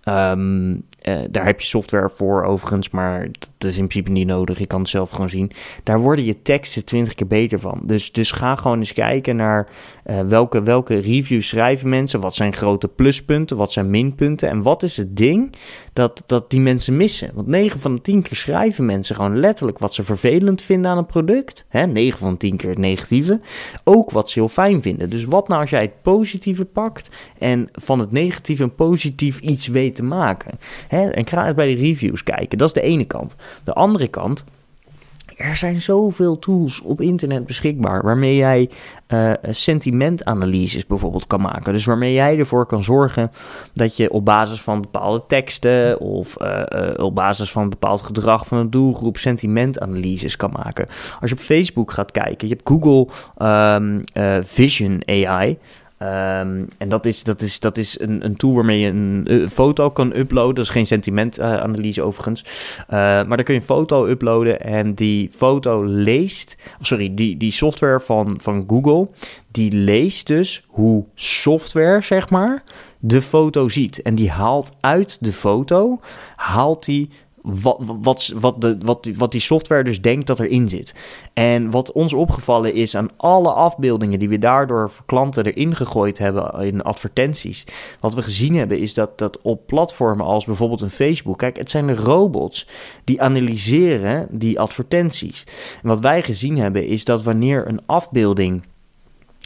Um, 0.09 0.85
uh, 1.09 1.19
daar 1.31 1.45
heb 1.45 1.61
je 1.61 1.67
software 1.67 2.11
voor 2.11 2.45
overigens, 2.45 2.91
maar 2.91 3.29
dat 3.59 3.71
is 3.71 3.79
in 3.79 3.87
principe 3.87 4.11
niet 4.11 4.27
nodig. 4.27 4.59
Je 4.59 4.67
kan 4.67 4.81
het 4.81 4.89
zelf 4.89 5.11
gewoon 5.11 5.29
zien. 5.29 5.51
Daar 5.83 6.01
worden 6.01 6.25
je 6.25 6.43
teksten 6.43 6.85
twintig 6.85 7.15
keer 7.15 7.27
beter 7.27 7.61
van. 7.61 7.81
Dus, 7.83 8.13
dus 8.13 8.31
ga 8.31 8.57
gewoon 8.57 8.79
eens 8.79 8.93
kijken 8.93 9.37
naar 9.37 9.69
uh, 10.07 10.21
welke, 10.21 10.63
welke 10.63 10.99
reviews 10.99 11.49
schrijven 11.49 11.89
mensen. 11.89 12.21
Wat 12.21 12.35
zijn 12.35 12.53
grote 12.53 12.89
pluspunten, 12.89 13.57
wat 13.57 13.73
zijn 13.73 13.91
minpunten. 13.91 14.49
En 14.49 14.63
wat 14.63 14.83
is 14.83 14.97
het 14.97 15.17
ding 15.17 15.55
dat, 15.97 16.23
dat 16.27 16.51
die 16.51 16.61
mensen 16.61 16.97
missen? 16.97 17.31
Want 17.35 17.47
9 17.47 17.81
van 17.81 17.95
de 17.95 18.01
10 18.01 18.23
keer 18.23 18.37
schrijven 18.37 18.85
mensen 18.85 19.17
gewoon 19.17 19.41
letterlijk 19.41 19.79
wat 19.79 19.95
ze 19.95 20.03
vervelend 20.03 20.63
vinden 20.63 20.91
aan 20.91 20.99
een 20.99 21.07
product. 21.07 21.67
Hè, 21.69 21.87
9 21.87 22.19
van 22.19 22.31
de 22.31 22.37
10 22.37 22.57
keer 22.57 22.69
het 22.69 22.79
negatieve. 22.79 23.41
Ook 23.85 24.11
wat 24.11 24.31
ze 24.31 24.39
heel 24.39 24.49
fijn 24.49 24.83
vinden. 24.83 25.11
Dus 25.11 25.25
wat 25.25 25.49
nou 25.49 25.61
als 25.61 25.71
jij 25.71 25.81
het 25.81 26.03
positieve 26.03 26.65
pakt 26.65 27.11
en 27.39 27.69
van 27.73 27.99
het 27.99 28.13
negatieve 28.13 28.63
een 28.63 28.75
positief 28.75 29.41
iets 29.41 29.67
weet 29.67 29.95
te 29.95 30.03
maken? 30.03 30.59
Hè, 30.89 31.11
en 31.11 31.27
ga 31.27 31.55
bij 31.55 31.75
de 31.75 31.81
reviews 31.81 32.23
kijken. 32.23 32.59
Dat 32.59 32.69
is 32.69 32.75
de 32.75 32.81
ene 32.81 33.05
kant. 33.05 33.37
De 33.65 33.73
andere 33.73 34.09
kant, 34.09 34.45
er 35.37 35.57
zijn 35.57 35.81
zoveel 35.81 36.39
tools 36.39 36.81
op 36.81 37.01
internet 37.01 37.47
beschikbaar 37.47 38.03
waarmee 38.03 38.37
jij 38.37 38.71
uh, 39.09 39.33
sentimentanalyses 39.51 40.87
bijvoorbeeld 40.87 41.27
kan 41.27 41.41
maken. 41.41 41.73
Dus 41.73 41.85
waarmee 41.85 42.13
jij 42.13 42.39
ervoor 42.39 42.67
kan 42.67 42.85
zorgen 42.85 43.31
dat 43.73 43.97
je 43.97 44.11
op 44.11 44.25
basis 44.25 44.61
van 44.61 44.81
bepaalde 44.81 45.23
teksten 45.27 46.01
of 46.01 46.37
uh, 46.43 46.63
uh, 46.69 47.05
op 47.05 47.15
basis 47.15 47.53
van 47.53 47.69
bepaald 47.69 48.03
gedrag 48.03 48.47
van 48.47 48.59
een 48.59 48.71
doelgroep 48.71 49.17
sentimentanalyses 49.17 50.37
kan 50.37 50.51
maken. 50.53 50.87
Als 51.21 51.31
je 51.31 51.37
op 51.37 51.43
Facebook 51.43 51.93
gaat 51.93 52.11
kijken, 52.11 52.49
je 52.49 52.55
hebt 52.55 52.69
Google 52.69 53.09
um, 53.75 54.05
Vision 54.45 55.03
AI. 55.07 55.59
Um, 56.03 56.67
en 56.79 56.89
dat 56.89 57.07
is, 57.07 57.25
dat 57.25 57.43
is, 57.43 57.61
dat 57.61 57.79
is 57.79 58.01
een, 58.01 58.25
een 58.25 58.37
tool 58.37 58.55
waarmee 58.55 58.81
je 58.81 58.89
een, 58.89 59.49
foto 59.49 59.91
kan 59.91 60.17
uploaden. 60.17 60.55
Dat 60.55 60.65
is 60.65 60.71
geen 60.71 60.87
sentimentanalyse 60.87 62.01
uh, 62.01 62.07
overigens. 62.07 62.45
Uh, 62.45 62.89
maar 62.89 63.37
dan 63.37 63.43
kun 63.43 63.55
je 63.55 63.61
een 63.61 63.67
foto 63.67 64.07
uploaden 64.07 64.61
en 64.61 64.95
die 64.95 65.29
foto 65.29 65.85
leest... 65.85 66.57
Sorry, 66.79 67.15
die, 67.15 67.37
die 67.37 67.53
software 67.53 68.01
van, 68.01 68.39
van 68.41 68.65
Google, 68.67 69.09
die 69.51 69.73
leest 69.73 70.27
dus 70.27 70.63
hoe 70.69 71.05
software, 71.15 72.01
zeg 72.01 72.31
maar, 72.31 72.63
de 72.99 73.23
foto 73.23 73.69
ziet. 73.69 74.03
En 74.03 74.15
die 74.15 74.31
haalt 74.31 74.71
uit 74.81 75.25
de 75.25 75.33
foto, 75.33 76.01
haalt 76.37 76.85
die 76.85 77.11
wat, 77.47 78.33
wat, 78.35 78.61
de, 78.61 78.77
wat, 78.79 79.09
wat 79.17 79.33
die 79.33 79.41
software 79.41 79.85
dus 79.85 80.01
denkt 80.01 80.27
dat 80.27 80.41
erin 80.41 80.69
zit. 80.69 80.95
En 81.35 81.71
wat 81.71 81.93
ons 81.93 82.13
opgevallen 82.13 82.75
is 82.75 82.97
aan 82.97 83.09
alle 83.17 83.53
afbeeldingen 83.53 84.19
die 84.19 84.29
we 84.29 84.39
daardoor 84.39 84.91
voor 84.91 85.05
klanten 85.07 85.45
erin 85.45 85.75
gegooid 85.75 86.19
hebben 86.19 86.55
in 86.61 86.83
advertenties. 86.83 87.65
Wat 88.01 88.15
we 88.15 88.23
gezien 88.23 88.55
hebben 88.57 88.79
is 88.79 88.95
dat, 88.95 89.19
dat 89.19 89.41
op 89.43 89.67
platformen 89.67 90.27
als 90.27 90.45
bijvoorbeeld 90.45 90.81
een 90.81 90.91
Facebook. 90.91 91.39
Kijk, 91.39 91.57
het 91.57 91.71
zijn 91.71 91.87
de 91.87 91.97
robots 91.97 92.69
die 93.05 93.23
analyseren 93.23 94.27
die 94.31 94.61
advertenties. 94.61 95.45
En 95.83 95.89
wat 95.89 96.01
wij 96.01 96.23
gezien 96.23 96.59
hebben 96.59 96.87
is 96.87 97.05
dat 97.05 97.23
wanneer 97.23 97.69
een 97.69 97.81
afbeelding 97.87 98.63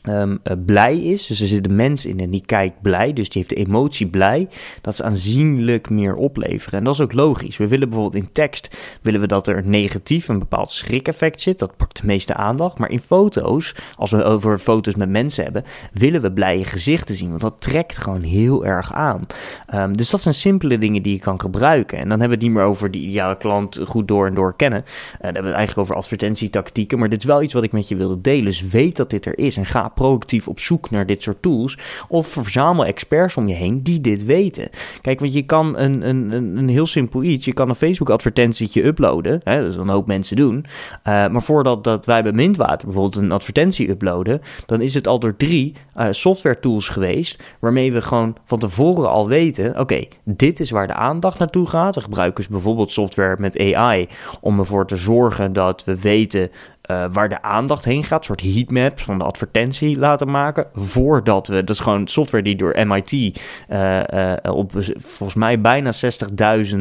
Um, 0.09 0.41
uh, 0.45 0.57
blij 0.67 0.99
is. 0.99 1.27
Dus 1.27 1.41
er 1.41 1.47
zit 1.47 1.69
een 1.69 1.77
mens 1.77 2.07
in 2.07 2.21
en 2.21 2.31
die 2.31 2.47
kijkt 2.47 2.83
blij. 2.83 3.13
Dus 3.13 3.29
die 3.29 3.43
heeft 3.43 3.55
de 3.55 3.67
emotie 3.67 4.07
blij. 4.07 4.49
Dat 4.81 4.93
is 4.93 5.03
aanzienlijk 5.03 5.91
meer 5.91 6.15
opleveren. 6.15 6.79
En 6.79 6.85
dat 6.85 6.95
is 6.95 7.01
ook 7.01 7.13
logisch. 7.13 7.57
We 7.57 7.69
willen 7.69 7.89
bijvoorbeeld 7.89 8.23
in 8.23 8.33
tekst 8.33 8.77
willen 9.03 9.21
we 9.21 9.27
dat 9.27 9.47
er 9.47 9.67
negatief 9.67 10.29
een 10.29 10.39
bepaald 10.39 10.71
schrik-effect 10.71 11.41
zit. 11.41 11.59
Dat 11.59 11.77
pakt 11.77 12.01
de 12.01 12.07
meeste 12.07 12.35
aandacht. 12.35 12.79
Maar 12.79 12.91
in 12.91 12.99
foto's, 12.99 13.75
als 13.97 14.11
we 14.11 14.25
over 14.25 14.59
foto's 14.59 14.95
met 14.95 15.09
mensen 15.09 15.45
hebben, 15.45 15.65
willen 15.93 16.21
we 16.21 16.33
blije 16.33 16.65
gezichten 16.65 17.15
zien. 17.15 17.29
Want 17.29 17.41
dat 17.41 17.61
trekt 17.61 17.97
gewoon 17.97 18.23
heel 18.23 18.67
erg 18.67 18.93
aan. 18.93 19.27
Um, 19.75 19.97
dus 19.97 20.11
dat 20.11 20.21
zijn 20.21 20.35
simpele 20.35 20.79
dingen 20.79 21.03
die 21.03 21.13
je 21.13 21.19
kan 21.19 21.41
gebruiken. 21.41 21.99
En 21.99 22.09
dan 22.09 22.21
hebben 22.21 22.39
we 22.39 22.45
het 22.45 22.53
niet 22.55 22.63
meer 22.63 22.69
over 22.71 22.91
die 22.91 23.03
ideale 23.03 23.37
klant 23.37 23.81
goed 23.85 24.09
door 24.09 24.27
en 24.27 24.35
door 24.35 24.57
kennen. 24.57 24.81
Uh, 24.81 24.95
dan 24.95 25.21
hebben 25.21 25.43
we 25.43 25.49
het 25.49 25.57
eigenlijk 25.57 25.89
over 25.89 25.95
advertentietactieken. 26.01 26.99
Maar 26.99 27.09
dit 27.09 27.19
is 27.19 27.25
wel 27.25 27.43
iets 27.43 27.55
wat 27.55 27.63
ik 27.63 27.73
met 27.73 27.89
je 27.89 27.97
wilde 27.97 28.21
delen. 28.21 28.45
Dus 28.45 28.67
weet 28.67 28.97
dat 28.97 29.11
dit 29.11 29.27
er 29.27 29.39
is 29.39 29.57
en 29.57 29.67
ga 29.67 29.90
proactief 29.95 30.49
op 30.49 30.61
zoek 30.61 30.91
naar 30.91 31.07
dit 31.07 31.23
soort 31.23 31.43
tools. 31.43 31.79
Of 32.09 32.27
verzamel 32.27 32.85
experts 32.85 33.37
om 33.37 33.49
je 33.49 33.55
heen 33.55 33.83
die 33.83 34.01
dit 34.01 34.25
weten. 34.25 34.69
Kijk, 35.01 35.21
want 35.21 35.33
je 35.33 35.43
kan 35.43 35.79
een, 35.79 36.09
een, 36.09 36.33
een 36.57 36.69
heel 36.69 36.87
simpel 36.87 37.23
iets. 37.23 37.45
Je 37.45 37.53
kan 37.53 37.69
een 37.69 37.75
Facebook-advertentietje 37.75 38.85
uploaden. 38.85 39.41
Hè, 39.45 39.61
dat 39.61 39.71
is 39.71 39.77
een 39.77 39.89
hoop 39.89 40.07
mensen 40.07 40.37
doen. 40.37 40.57
Uh, 40.59 41.29
maar 41.29 41.43
voordat 41.43 41.85
dat 41.85 42.07
wij 42.07 42.23
bij 42.23 42.33
Mintwater 42.33 42.87
bijvoorbeeld 42.87 43.17
een 43.17 43.33
advertentie 43.33 43.91
uploaden, 43.91 44.41
dan 44.67 44.81
is 44.81 44.95
het 44.95 45.07
al 45.07 45.19
door 45.19 45.37
drie 45.37 45.75
uh, 45.97 46.07
software 46.11 46.59
tools 46.59 46.89
geweest. 46.89 47.43
Waarmee 47.61 47.93
we 47.93 48.03
gewoon 48.03 48.37
van 48.45 48.59
tevoren 48.59 49.11
al 49.11 49.29
weten: 49.29 49.79
oké, 49.79 50.05
dit 50.25 50.61
is 50.61 50.71
waar 50.71 50.87
de 50.87 50.95
aandacht 50.95 51.39
naartoe 51.39 51.69
gaat. 51.69 51.95
We 51.95 52.01
gebruiken 52.01 52.43
dus 52.43 52.53
bijvoorbeeld 52.53 52.91
software 52.91 53.37
met 53.39 53.75
AI 53.75 54.09
om 54.41 54.59
ervoor 54.59 54.87
te 54.87 54.97
zorgen 54.97 55.53
dat 55.53 55.85
we 55.85 56.01
weten 56.01 56.51
uh, 56.91 57.05
waar 57.13 57.29
de 57.29 57.43
aandacht 57.43 57.85
heen 57.85 58.05
gaat. 58.05 58.25
Soort 58.25 58.41
heatmaps 58.41 59.05
van 59.05 59.19
de 59.19 59.25
advertentie 59.25 59.99
laten 59.99 60.31
maken. 60.31 60.67
Voordat 60.75 61.47
we, 61.47 61.55
dat 61.55 61.77
is 61.77 61.81
gewoon 61.81 62.09
software 62.09 62.43
die 62.43 62.57
door 62.57 62.87
MIT 62.87 63.13
uh, 63.13 64.01
uh, 64.15 64.33
op 64.43 64.73
volgens 64.97 65.35
mij 65.35 65.61
bijna 65.61 65.93
60.000 65.93 66.79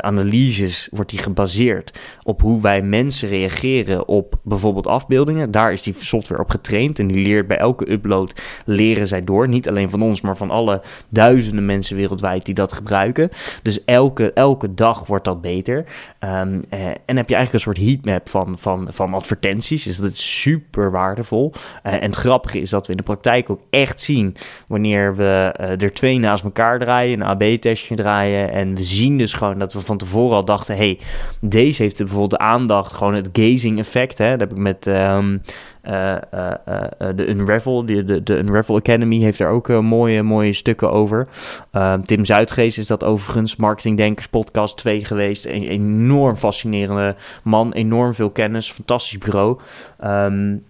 analyses 0.00 0.88
wordt 0.90 1.10
die 1.10 1.18
gebaseerd. 1.18 1.98
Op 2.22 2.40
hoe 2.40 2.60
wij 2.62 2.82
mensen 2.82 3.28
reageren 3.28 4.08
op 4.08 4.34
bijvoorbeeld 4.42 4.86
afbeeldingen. 4.86 5.50
Daar 5.50 5.72
is 5.72 5.82
die 5.82 5.94
software 5.94 6.42
op 6.42 6.50
getraind. 6.50 6.98
En 6.98 7.06
die 7.06 7.22
leert 7.22 7.46
bij 7.46 7.58
elke 7.58 7.92
upload 7.92 8.40
leren 8.64 9.06
zij 9.06 9.24
door. 9.24 9.48
Niet 9.48 9.68
alleen 9.68 9.90
van 9.90 10.02
ons, 10.02 10.20
maar 10.20 10.36
van 10.36 10.50
alle 10.50 10.82
duizenden 11.08 11.66
mensen 11.66 11.96
wereldwijd 11.96 12.44
die 12.44 12.54
dat 12.54 12.72
gebruiken. 12.72 13.30
Dus 13.62 13.84
elke, 13.84 14.32
elke 14.32 14.74
dag 14.74 15.06
wordt 15.06 15.24
dat 15.24 15.40
beter. 15.40 15.84
Um, 16.20 16.60
en 17.04 17.16
heb 17.16 17.28
je 17.28 17.34
eigenlijk 17.34 17.52
een 17.52 17.60
soort 17.60 17.78
heatmap 17.78 18.28
van 18.28 18.58
van 18.58 18.92
advertenties. 19.00 19.84
Dus 19.84 19.96
dat 19.96 20.12
is 20.12 20.40
super 20.40 20.90
waardevol. 20.90 21.52
Uh, 21.54 21.92
en 21.92 22.02
het 22.02 22.16
grappige 22.16 22.60
is 22.60 22.70
dat 22.70 22.86
we 22.86 22.92
in 22.92 22.98
de 22.98 23.02
praktijk 23.02 23.50
ook 23.50 23.62
echt 23.70 24.00
zien 24.00 24.36
wanneer 24.66 25.16
we 25.16 25.54
uh, 25.60 25.82
er 25.82 25.92
twee 25.92 26.18
naast 26.18 26.44
elkaar 26.44 26.78
draaien, 26.78 27.20
een 27.20 27.26
AB-testje 27.26 27.94
draaien. 27.94 28.52
En 28.52 28.74
we 28.74 28.84
zien 28.84 29.18
dus 29.18 29.32
gewoon 29.32 29.58
dat 29.58 29.72
we 29.72 29.80
van 29.80 29.98
tevoren 29.98 30.36
al 30.36 30.44
dachten: 30.44 30.76
hey, 30.76 30.98
deze 31.40 31.82
heeft 31.82 31.96
bijvoorbeeld 31.96 32.30
de 32.30 32.38
aandacht, 32.38 32.92
gewoon 32.92 33.14
het 33.14 33.28
gazing 33.32 33.78
effect. 33.78 34.18
Hè? 34.18 34.30
Dat 34.30 34.40
heb 34.40 34.50
ik 34.50 34.58
met. 34.58 34.86
Uh, 34.86 35.18
de 35.82 37.26
Unravel, 37.28 37.86
de, 37.86 38.22
de, 38.22 38.38
Unravel 38.38 38.76
Academy 38.76 39.18
heeft 39.18 39.40
er 39.40 39.48
ook 39.48 39.68
mooie, 39.68 40.22
mooie 40.22 40.52
stukken 40.52 40.90
over. 40.90 41.28
Tim 42.04 42.24
Zuidgeest 42.24 42.78
is 42.78 42.86
dat 42.86 43.04
overigens, 43.04 43.56
Marketing 43.56 43.96
Denkers 43.96 44.28
podcast 44.28 44.76
2 44.76 45.04
geweest. 45.04 45.44
Een 45.44 45.62
enorm 45.62 46.36
fascinerende 46.36 47.16
man, 47.42 47.72
enorm 47.72 48.14
veel 48.14 48.30
kennis, 48.30 48.72
fantastisch 48.72 49.18
bureau. 49.18 49.58
Um, 50.04 50.62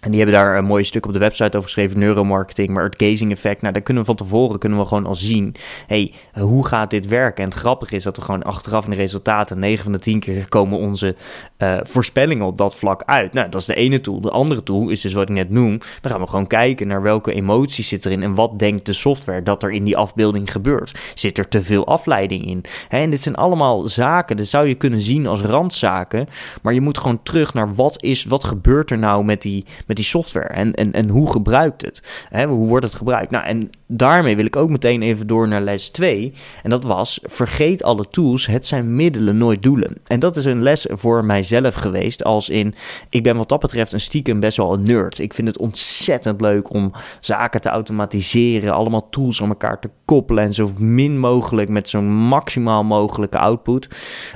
En 0.00 0.10
die 0.10 0.20
hebben 0.20 0.40
daar 0.40 0.58
een 0.58 0.64
mooi 0.64 0.84
stuk 0.84 1.06
op 1.06 1.12
de 1.12 1.18
website 1.18 1.56
over 1.56 1.62
geschreven, 1.62 1.98
neuromarketing. 1.98 2.68
Maar 2.68 2.84
het 2.84 3.02
gazing 3.02 3.30
effect, 3.30 3.60
nou, 3.60 3.72
daar 3.72 3.82
kunnen 3.82 4.02
we 4.02 4.08
van 4.08 4.16
tevoren 4.16 4.58
kunnen 4.58 4.78
we 4.78 4.84
gewoon 4.86 5.06
al 5.06 5.14
zien. 5.14 5.54
hey, 5.86 6.12
hoe 6.32 6.66
gaat 6.66 6.90
dit 6.90 7.06
werken? 7.06 7.44
En 7.44 7.50
het 7.50 7.58
grappige 7.58 7.96
is 7.96 8.02
dat 8.02 8.16
we 8.16 8.22
gewoon 8.22 8.42
achteraf 8.42 8.84
in 8.84 8.90
de 8.90 8.96
resultaten, 8.96 9.58
9 9.58 9.82
van 9.82 9.92
de 9.92 9.98
10 9.98 10.20
keer 10.20 10.48
komen 10.48 10.78
onze 10.78 11.16
uh, 11.58 11.76
voorspellingen 11.82 12.46
op 12.46 12.58
dat 12.58 12.76
vlak 12.76 13.02
uit. 13.02 13.32
Nou, 13.32 13.48
dat 13.48 13.60
is 13.60 13.66
de 13.66 13.74
ene 13.74 14.00
tool. 14.00 14.20
De 14.20 14.30
andere 14.30 14.62
tool 14.62 14.88
is 14.88 15.00
dus 15.00 15.12
wat 15.12 15.22
ik 15.22 15.28
net 15.28 15.50
noem. 15.50 15.78
Dan 16.00 16.10
gaan 16.10 16.20
we 16.20 16.26
gewoon 16.26 16.46
kijken 16.46 16.86
naar 16.86 17.02
welke 17.02 17.32
emoties 17.32 17.88
zit 17.88 18.06
erin 18.06 18.22
en 18.22 18.34
wat 18.34 18.58
denkt 18.58 18.86
de 18.86 18.92
software 18.92 19.42
dat 19.42 19.62
er 19.62 19.70
in 19.70 19.84
die 19.84 19.96
afbeelding 19.96 20.52
gebeurt. 20.52 20.98
Zit 21.14 21.38
er 21.38 21.48
te 21.48 21.62
veel 21.62 21.86
afleiding 21.86 22.46
in? 22.46 22.64
Hè, 22.88 22.98
en 22.98 23.10
dit 23.10 23.22
zijn 23.22 23.34
allemaal 23.34 23.86
zaken, 23.86 24.36
dat 24.36 24.46
zou 24.46 24.68
je 24.68 24.74
kunnen 24.74 25.00
zien 25.00 25.26
als 25.26 25.40
randzaken. 25.40 26.28
Maar 26.62 26.74
je 26.74 26.80
moet 26.80 26.98
gewoon 26.98 27.22
terug 27.22 27.54
naar 27.54 27.74
wat 27.74 28.02
is, 28.02 28.24
wat 28.24 28.44
gebeurt 28.44 28.90
er 28.90 28.98
nou 28.98 29.24
met 29.24 29.42
die 29.42 29.64
die 29.96 30.04
software 30.04 30.48
en, 30.48 30.74
en, 30.74 30.92
en 30.92 31.08
hoe 31.08 31.30
gebruikt 31.30 31.82
het? 31.82 32.26
Hè, 32.28 32.46
hoe 32.46 32.68
wordt 32.68 32.84
het 32.84 32.94
gebruikt? 32.94 33.30
Nou, 33.30 33.46
en 33.46 33.70
daarmee 33.86 34.36
wil 34.36 34.44
ik 34.44 34.56
ook 34.56 34.68
meteen 34.68 35.02
even 35.02 35.26
door 35.26 35.48
naar 35.48 35.60
les 35.60 35.88
2. 35.88 36.32
En 36.62 36.70
dat 36.70 36.84
was: 36.84 37.20
vergeet 37.22 37.82
alle 37.82 38.08
tools, 38.10 38.46
het 38.46 38.66
zijn 38.66 38.96
middelen, 38.96 39.36
nooit 39.36 39.62
doelen. 39.62 39.96
En 40.06 40.20
dat 40.20 40.36
is 40.36 40.44
een 40.44 40.62
les 40.62 40.86
voor 40.90 41.24
mijzelf 41.24 41.74
geweest. 41.74 42.24
Als 42.24 42.48
in: 42.48 42.74
ik 43.10 43.22
ben 43.22 43.36
wat 43.36 43.48
dat 43.48 43.60
betreft 43.60 43.92
een 43.92 44.00
stiekem 44.00 44.40
best 44.40 44.56
wel 44.56 44.72
een 44.72 44.82
nerd. 44.82 45.18
Ik 45.18 45.34
vind 45.34 45.48
het 45.48 45.58
ontzettend 45.58 46.40
leuk 46.40 46.70
om 46.70 46.92
zaken 47.20 47.60
te 47.60 47.68
automatiseren, 47.68 48.72
allemaal 48.72 49.08
tools 49.08 49.42
aan 49.42 49.48
elkaar 49.48 49.80
te 49.80 49.90
koppelen 50.04 50.44
en 50.44 50.54
zo 50.54 50.70
min 50.78 51.18
mogelijk 51.18 51.68
met 51.68 51.88
zo'n 51.88 52.14
maximaal 52.14 52.84
mogelijke 52.84 53.38
output. 53.38 53.88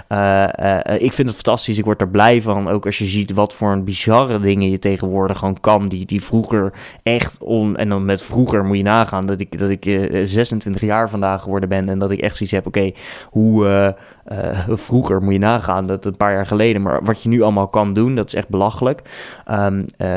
Uh, 0.09 0.49
uh, 0.61 0.81
ik 0.99 1.13
vind 1.13 1.29
het 1.29 1.37
fantastisch. 1.37 1.79
Ik 1.79 1.85
word 1.85 2.01
er 2.01 2.09
blij 2.09 2.43
van. 2.43 2.69
Ook 2.69 2.87
als 2.87 2.99
je 2.99 3.05
ziet 3.05 3.33
wat 3.33 3.55
voor 3.55 3.73
een 3.73 3.85
bizarre 3.85 4.41
dingen 4.41 4.71
je 4.71 4.79
tegenwoordig 4.79 5.40
gewoon 5.41 5.61
kan. 5.61 5.89
Die, 5.89 6.07
die 6.07 6.23
vroeger 6.23 6.73
echt 7.03 7.43
on. 7.43 7.77
En 7.77 7.89
dan 7.89 8.05
met 8.05 8.23
vroeger 8.23 8.65
moet 8.65 8.77
je 8.77 8.83
nagaan 8.83 9.27
dat 9.27 9.41
ik, 9.41 9.59
dat 9.59 9.71
ik 9.71 9.85
26 10.25 10.83
eh, 10.83 10.89
jaar 10.89 11.11
vandaag 11.11 11.43
geworden 11.43 11.69
ben. 11.69 11.89
En 11.89 11.99
dat 11.99 12.11
ik 12.11 12.21
echt 12.21 12.37
zoiets 12.37 12.55
heb. 12.55 12.67
Oké, 12.67 12.93
hoe. 13.31 13.95
Uh, 14.33 14.59
vroeger 14.69 15.23
moet 15.23 15.33
je 15.33 15.39
nagaan, 15.39 15.87
dat 15.87 16.05
een 16.05 16.17
paar 16.17 16.33
jaar 16.33 16.47
geleden. 16.47 16.83
Maar 16.83 17.05
wat 17.05 17.23
je 17.23 17.29
nu 17.29 17.43
allemaal 17.43 17.69
kan 17.69 17.93
doen, 17.93 18.15
dat 18.15 18.27
is 18.27 18.35
echt 18.35 18.49
belachelijk. 18.49 19.03
Uh, 19.51 19.67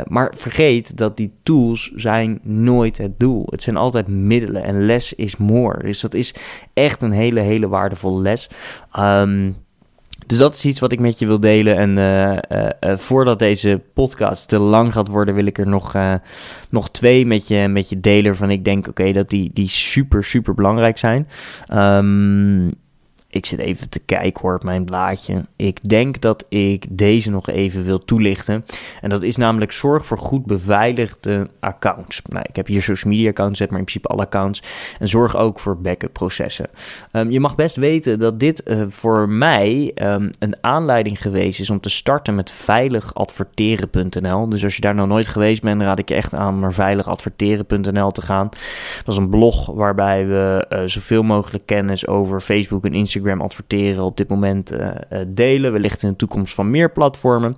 maar 0.07 0.33
vergeet 0.35 0.97
dat 0.97 1.17
die 1.17 1.33
tools 1.43 1.91
zijn 1.95 2.39
nooit 2.43 2.97
het 2.97 3.19
doel. 3.19 3.47
Het 3.49 3.63
zijn 3.63 3.77
altijd 3.77 4.07
middelen 4.07 4.63
en 4.63 4.85
less 4.85 5.13
is 5.13 5.37
more. 5.37 5.83
Dus 5.83 5.99
dat 5.99 6.13
is 6.13 6.35
echt 6.73 7.01
een 7.01 7.11
hele, 7.11 7.39
hele 7.39 7.67
waardevolle 7.67 8.21
les. 8.21 8.49
Um, 8.99 9.55
dus 10.25 10.37
dat 10.37 10.55
is 10.55 10.65
iets 10.65 10.79
wat 10.79 10.91
ik 10.91 10.99
met 10.99 11.19
je 11.19 11.25
wil 11.25 11.39
delen. 11.39 11.77
En 11.77 11.97
uh, 11.97 12.31
uh, 12.31 12.69
uh, 12.81 12.97
voordat 12.97 13.39
deze 13.39 13.81
podcast 13.93 14.47
te 14.47 14.59
lang 14.59 14.93
gaat 14.93 15.07
worden, 15.07 15.35
wil 15.35 15.45
ik 15.45 15.57
er 15.57 15.67
nog, 15.67 15.95
nog 16.69 16.91
twee 16.91 17.25
met 17.25 17.47
je, 17.47 17.67
met 17.67 17.89
je 17.89 17.99
delen. 17.99 18.35
Van 18.35 18.49
ik 18.49 18.65
denk, 18.65 18.87
oké, 18.87 19.11
dat 19.11 19.29
die, 19.29 19.49
die 19.53 19.69
super, 19.69 20.23
super 20.23 20.53
belangrijk 20.53 20.97
zijn. 20.97 21.27
Um, 21.73 22.81
ik 23.33 23.45
zit 23.45 23.59
even 23.59 23.89
te 23.89 23.99
kijken 23.99 24.41
hoor 24.41 24.55
op 24.55 24.63
mijn 24.63 24.85
blaadje. 24.85 25.45
Ik 25.55 25.89
denk 25.89 26.21
dat 26.21 26.45
ik 26.49 26.85
deze 26.89 27.31
nog 27.31 27.49
even 27.49 27.83
wil 27.83 28.05
toelichten. 28.05 28.65
En 29.01 29.09
dat 29.09 29.23
is 29.23 29.35
namelijk 29.35 29.71
zorg 29.71 30.05
voor 30.05 30.17
goed 30.17 30.45
beveiligde 30.45 31.47
accounts. 31.59 32.21
Nou, 32.29 32.45
ik 32.49 32.55
heb 32.55 32.67
hier 32.67 32.81
social 32.81 33.11
media 33.11 33.29
accounts, 33.29 33.59
maar 33.59 33.67
in 33.69 33.85
principe 33.85 34.07
alle 34.07 34.21
accounts. 34.21 34.63
En 34.99 35.07
zorg 35.07 35.37
ook 35.37 35.59
voor 35.59 35.77
backup 35.77 36.13
processen. 36.13 36.69
Um, 37.11 37.31
je 37.31 37.39
mag 37.39 37.55
best 37.55 37.75
weten 37.75 38.19
dat 38.19 38.39
dit 38.39 38.61
uh, 38.65 38.85
voor 38.87 39.29
mij 39.29 39.91
um, 39.95 40.29
een 40.39 40.55
aanleiding 40.61 41.21
geweest 41.21 41.59
is 41.59 41.69
om 41.69 41.79
te 41.79 41.89
starten 41.89 42.35
met 42.35 42.51
veiligadverteren.nl. 42.51 44.49
Dus 44.49 44.63
als 44.63 44.75
je 44.75 44.81
daar 44.81 44.95
nog 44.95 45.07
nooit 45.07 45.27
geweest 45.27 45.61
bent, 45.61 45.81
raad 45.81 45.99
ik 45.99 46.09
je 46.09 46.15
echt 46.15 46.33
aan 46.33 46.59
naar 46.59 46.73
veiligadverteren.nl 46.73 48.11
te 48.11 48.21
gaan. 48.21 48.49
Dat 49.03 49.13
is 49.13 49.17
een 49.17 49.29
blog 49.29 49.65
waarbij 49.65 50.27
we 50.27 50.65
uh, 50.69 50.79
zoveel 50.85 51.23
mogelijk 51.23 51.65
kennis 51.65 52.07
over 52.07 52.41
Facebook 52.41 52.85
en 52.85 52.93
Instagram 52.93 53.21
Adverteren 53.41 54.03
op 54.03 54.17
dit 54.17 54.27
moment 54.27 54.73
uh, 54.73 54.89
delen. 55.27 55.71
Wellicht 55.71 56.03
in 56.03 56.09
de 56.09 56.15
toekomst 56.15 56.53
van 56.53 56.69
meer 56.69 56.91
platformen. 56.91 57.57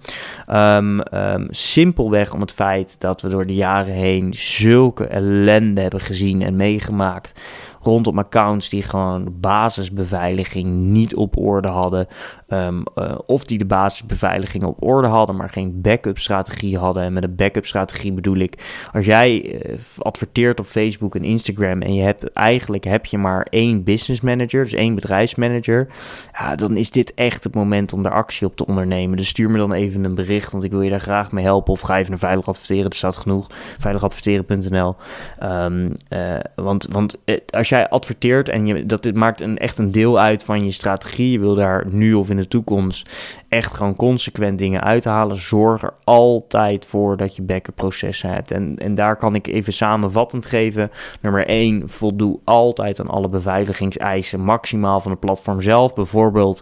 Um, 0.49 0.99
um, 1.13 1.47
simpelweg 1.49 2.33
om 2.33 2.41
het 2.41 2.51
feit 2.51 2.99
dat 2.99 3.21
we 3.21 3.29
door 3.29 3.45
de 3.45 3.53
jaren 3.53 3.93
heen 3.93 4.33
zulke 4.33 5.07
ellende 5.07 5.81
hebben 5.81 6.01
gezien 6.01 6.41
en 6.41 6.55
meegemaakt 6.55 7.39
rondom 7.85 8.19
accounts 8.19 8.69
die 8.69 8.81
gewoon 8.81 9.33
basisbeveiliging 9.39 10.67
niet 10.79 11.15
op 11.15 11.37
orde 11.37 11.67
hadden. 11.67 12.07
Um, 12.47 12.83
uh, 12.95 13.17
of 13.25 13.43
die 13.43 13.57
de 13.57 13.65
basisbeveiliging 13.65 14.63
op 14.63 14.83
orde 14.83 15.07
hadden, 15.07 15.35
maar 15.35 15.49
geen 15.49 15.81
backup 15.81 16.17
strategie 16.17 16.77
hadden. 16.77 17.03
En 17.03 17.13
met 17.13 17.23
een 17.23 17.35
backup 17.35 17.65
strategie 17.65 18.13
bedoel 18.13 18.35
ik, 18.35 18.85
als 18.91 19.05
jij 19.05 19.43
uh, 19.43 19.77
adverteert 19.97 20.59
op 20.59 20.65
Facebook 20.65 21.15
en 21.15 21.23
Instagram 21.23 21.81
en 21.81 21.93
je 21.93 22.01
hebt 22.01 22.31
eigenlijk 22.31 22.83
heb 22.83 23.05
je 23.05 23.17
maar 23.17 23.47
één 23.49 23.83
business 23.83 24.21
manager, 24.21 24.63
dus 24.63 24.73
één 24.73 24.95
bedrijfsmanager, 24.95 25.87
ja, 26.31 26.55
dan 26.55 26.77
is 26.77 26.91
dit 26.91 27.13
echt 27.13 27.43
het 27.43 27.55
moment 27.55 27.93
om 27.93 28.03
daar 28.03 28.11
actie 28.11 28.47
op 28.47 28.55
te 28.55 28.65
ondernemen. 28.65 29.17
Dus 29.17 29.27
stuur 29.27 29.49
me 29.49 29.57
dan 29.57 29.73
even 29.73 30.03
een 30.03 30.15
bericht, 30.15 30.51
want 30.51 30.63
ik 30.63 30.71
wil 30.71 30.81
je 30.81 30.89
daar 30.89 30.99
graag 30.99 31.31
mee 31.31 31.43
helpen. 31.43 31.73
Of 31.73 31.79
ga 31.79 31.97
even 31.97 32.09
naar 32.09 32.19
Veilig 32.19 32.47
Adverteren, 32.47 32.89
er 32.89 32.95
staat 32.95 33.17
genoeg, 33.17 33.47
veiligadverteren.nl. 33.79 34.95
Um, 35.43 35.93
uh, 36.09 36.39
want, 36.55 36.87
want 36.91 37.17
als 37.49 37.69
adverteert 37.83 38.49
en 38.49 38.65
je, 38.65 38.85
dat 38.85 39.03
dit 39.03 39.15
maakt 39.15 39.41
een, 39.41 39.57
echt 39.57 39.77
een 39.77 39.91
deel 39.91 40.19
uit 40.19 40.43
van 40.43 40.65
je 40.65 40.71
strategie, 40.71 41.31
je 41.31 41.39
wil 41.39 41.55
daar 41.55 41.85
nu 41.89 42.13
of 42.13 42.29
in 42.29 42.37
de 42.37 42.47
toekomst 42.47 43.09
echt 43.49 43.73
gewoon 43.73 43.95
consequent 43.95 44.59
dingen 44.59 44.81
uithalen. 44.81 45.37
Zorg 45.37 45.83
er 45.83 45.93
altijd 46.03 46.85
voor 46.85 47.17
dat 47.17 47.35
je 47.35 47.41
backup 47.41 47.75
processen 47.75 48.29
hebt. 48.29 48.51
En, 48.51 48.75
en 48.77 48.93
daar 48.93 49.15
kan 49.15 49.35
ik 49.35 49.47
even 49.47 49.73
samenvattend 49.73 50.45
geven. 50.45 50.91
Nummer 51.21 51.47
1, 51.47 51.89
voldoe 51.89 52.39
altijd 52.43 52.99
aan 52.99 53.07
alle 53.07 53.29
beveiligingseisen, 53.29 54.39
maximaal 54.39 54.99
van 54.99 55.11
het 55.11 55.19
platform 55.19 55.61
zelf. 55.61 55.93
Bijvoorbeeld 55.93 56.61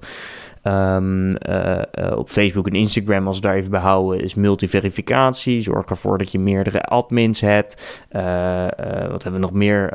Um, 0.63 1.29
uh, 1.29 1.81
uh, 1.99 2.17
op 2.17 2.29
Facebook 2.29 2.67
en 2.67 2.73
Instagram, 2.73 3.27
als 3.27 3.35
we 3.35 3.41
daar 3.41 3.55
even 3.55 3.71
behouden, 3.71 4.23
is 4.23 4.35
multiverificatie. 4.35 5.61
Zorg 5.61 5.85
ervoor 5.85 6.17
dat 6.17 6.31
je 6.31 6.39
meerdere 6.39 6.81
admins 6.81 7.41
hebt. 7.41 8.01
Uh, 8.11 8.21
wat 9.09 9.23
hebben 9.23 9.41
we 9.41 9.47
nog 9.47 9.53
meer? 9.53 9.91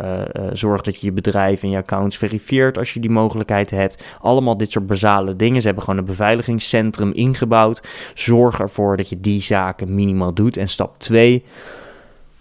zorg 0.53 0.83
dat 0.83 1.01
je 1.01 1.07
je 1.07 1.13
bedrijf 1.13 1.63
en 1.63 1.71
je 1.71 1.77
accounts 1.77 2.17
verifieert 2.17 2.79
als 2.79 2.95
je 2.95 3.01
die 3.01 3.11
mogelijkheid 3.11 3.71
hebt. 3.71 4.05
Allemaal 4.21 4.57
dit 4.57 4.73
soort 4.73 4.87
basale 4.87 5.37
dingen. 5.37 5.61
Ze 5.61 5.67
hebben 5.67 5.85
gewoon 5.85 5.99
een 5.99 6.07
beveiligingscentrum 6.07 7.13
ingebouwd. 7.13 7.83
Zorg 8.15 8.61
ervoor 8.61 8.97
dat 8.97 9.09
je 9.09 9.21
die 9.21 9.41
zaken 9.41 9.95
minimaal 9.95 10.35
doet. 10.35 10.57
En 10.57 10.69
stap 10.69 10.99
2 10.99 11.45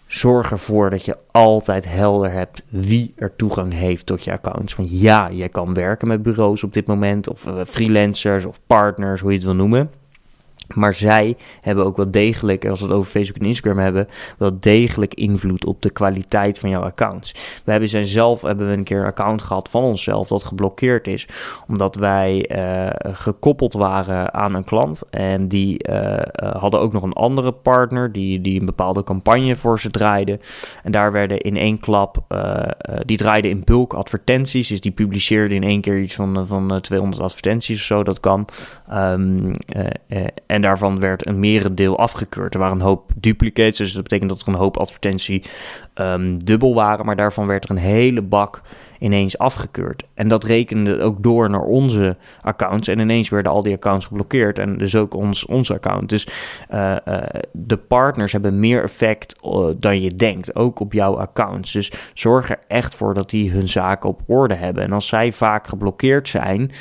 Zorg 0.08 0.52
ervoor 0.52 0.89
dat 0.89 1.06
je 1.06 1.17
altijd 1.32 1.89
helder 1.89 2.32
hebt 2.32 2.63
wie 2.70 3.13
er 3.15 3.36
toegang 3.36 3.74
heeft 3.74 4.06
tot 4.06 4.24
je 4.24 4.32
accounts. 4.32 4.76
Want 4.76 5.00
ja, 5.00 5.28
je 5.28 5.50
kan 5.50 5.74
werken 5.74 6.08
met 6.08 6.24
bureaus 6.24 6.63
op 6.63 6.74
dit 6.74 6.88
moment, 6.88 7.30
of 7.30 7.46
uh, 7.46 7.54
freelancers 7.65 8.46
of 8.46 8.60
partners, 8.67 9.22
hoe 9.22 9.30
je 9.30 9.36
het 9.36 9.46
wil 9.46 9.56
noemen. 9.56 9.89
Maar 10.73 10.93
zij 10.93 11.38
hebben 11.62 11.86
ook 11.86 11.95
wel 11.95 12.12
degelijk, 12.12 12.65
als 12.65 12.80
we 12.80 12.86
het 12.86 12.95
over 12.95 13.12
Facebook 13.12 13.41
en 13.41 13.47
Instagram 13.47 13.77
hebben, 13.77 14.08
wel 14.38 14.60
degelijk 14.60 15.13
invloed 15.13 15.65
op 15.65 15.82
de 15.82 15.89
kwaliteit 15.89 16.60
van 16.60 16.69
jouw 16.69 16.82
accounts. 16.82 17.32
We 17.63 17.71
hebben 17.71 18.08
zelf 18.08 18.41
hebben 18.41 18.67
we 18.67 18.73
een 18.73 18.84
keer 18.84 18.99
een 18.99 19.06
account 19.06 19.41
gehad 19.41 19.69
van 19.69 19.84
onszelf 19.84 20.27
dat 20.27 20.43
geblokkeerd 20.43 21.08
is, 21.08 21.27
omdat 21.67 21.95
wij 21.95 22.49
uh, 22.51 23.13
gekoppeld 23.13 23.73
waren 23.73 24.34
aan 24.34 24.53
een 24.53 24.63
klant. 24.63 25.03
En 25.10 25.47
die 25.47 25.89
uh, 25.89 26.17
hadden 26.60 26.80
ook 26.80 26.93
nog 26.93 27.03
een 27.03 27.13
andere 27.13 27.51
partner 27.51 28.12
die, 28.12 28.41
die 28.41 28.60
een 28.60 28.65
bepaalde 28.65 29.03
campagne 29.03 29.56
voor 29.56 29.80
ze 29.80 29.89
draaide. 29.89 30.39
En 30.84 30.91
daar 30.91 31.12
werden 31.12 31.39
in 31.39 31.58
één 31.58 31.80
klap, 31.80 32.17
die 33.06 33.17
draaide 33.17 33.49
in 33.49 33.62
bulk 33.63 33.93
advertenties. 33.93 34.67
Dus 34.67 34.82
die 34.82 34.91
publiceerde 34.91 35.56
in 35.56 35.63
één 35.63 35.82
keer 35.82 35.99
iets 35.99 36.15
van, 36.15 36.47
van 36.47 36.82
200 36.82 37.21
advertenties 37.21 37.80
of 37.80 37.86
zo, 37.86 38.03
dat 38.03 38.19
kan. 38.19 38.47
En 40.47 40.57
daarvan 40.62 41.00
werd 41.00 41.28
een 41.28 41.39
merendeel 41.39 41.98
afgekeurd. 41.98 42.54
Er 42.54 42.60
waren 42.60 42.76
een 42.76 42.86
hoop 42.86 43.12
duplicates, 43.15 43.78
dus 43.78 43.93
dat 43.93 44.04
betekent 44.04 44.30
dat 44.30 44.41
er 44.41 44.48
een 44.48 44.54
hoop 44.54 44.78
advertentie 44.78 45.43
um, 45.96 46.43
dubbel 46.43 46.76
waren. 46.76 47.06
Maar 47.06 47.15
daarvan 47.15 47.48
werd 47.48 47.63
er 47.63 47.70
een 47.70 47.78
hele 47.78 48.22
bak 48.22 48.62
ineens 48.99 49.38
afgekeurd. 49.38 50.03
En 50.13 50.27
dat 50.27 50.43
rekende 50.43 51.01
ook 51.01 51.23
door 51.23 51.49
naar 51.49 51.62
onze 51.62 52.17
accounts. 52.41 52.88
En 52.88 52.99
ineens 52.99 53.29
werden 53.29 53.51
al 53.51 53.63
die 53.63 53.73
accounts 53.73 54.05
geblokkeerd. 54.05 54.60
En 54.60 54.77
dus 54.77 54.95
ook 54.95 55.13
ons, 55.13 55.45
ons 55.45 55.71
account. 55.71 56.10
Dus 56.10 56.27
uh, 56.73 56.95
uh, 57.07 57.17
de 57.51 57.77
partners 57.77 58.31
hebben 58.31 58.60
meer 58.60 58.83
effect 58.83 59.36
uh, 59.45 59.67
dan 59.77 60.01
je 60.01 60.15
denkt. 60.15 60.55
Ook 60.55 60.79
op 60.79 60.93
jouw 60.93 61.17
accounts. 61.17 61.71
Dus 61.71 61.91
zorg 62.13 62.49
er 62.49 62.60
echt 62.67 62.95
voor 62.95 63.13
dat 63.13 63.29
die 63.29 63.51
hun 63.51 63.67
zaken 63.67 64.10
op 64.10 64.21
orde 64.27 64.53
hebben. 64.53 64.83
En 64.83 64.91
als 64.91 65.07
zij 65.07 65.31
vaak 65.31 65.67
geblokkeerd 65.67 66.29
zijn. 66.29 66.71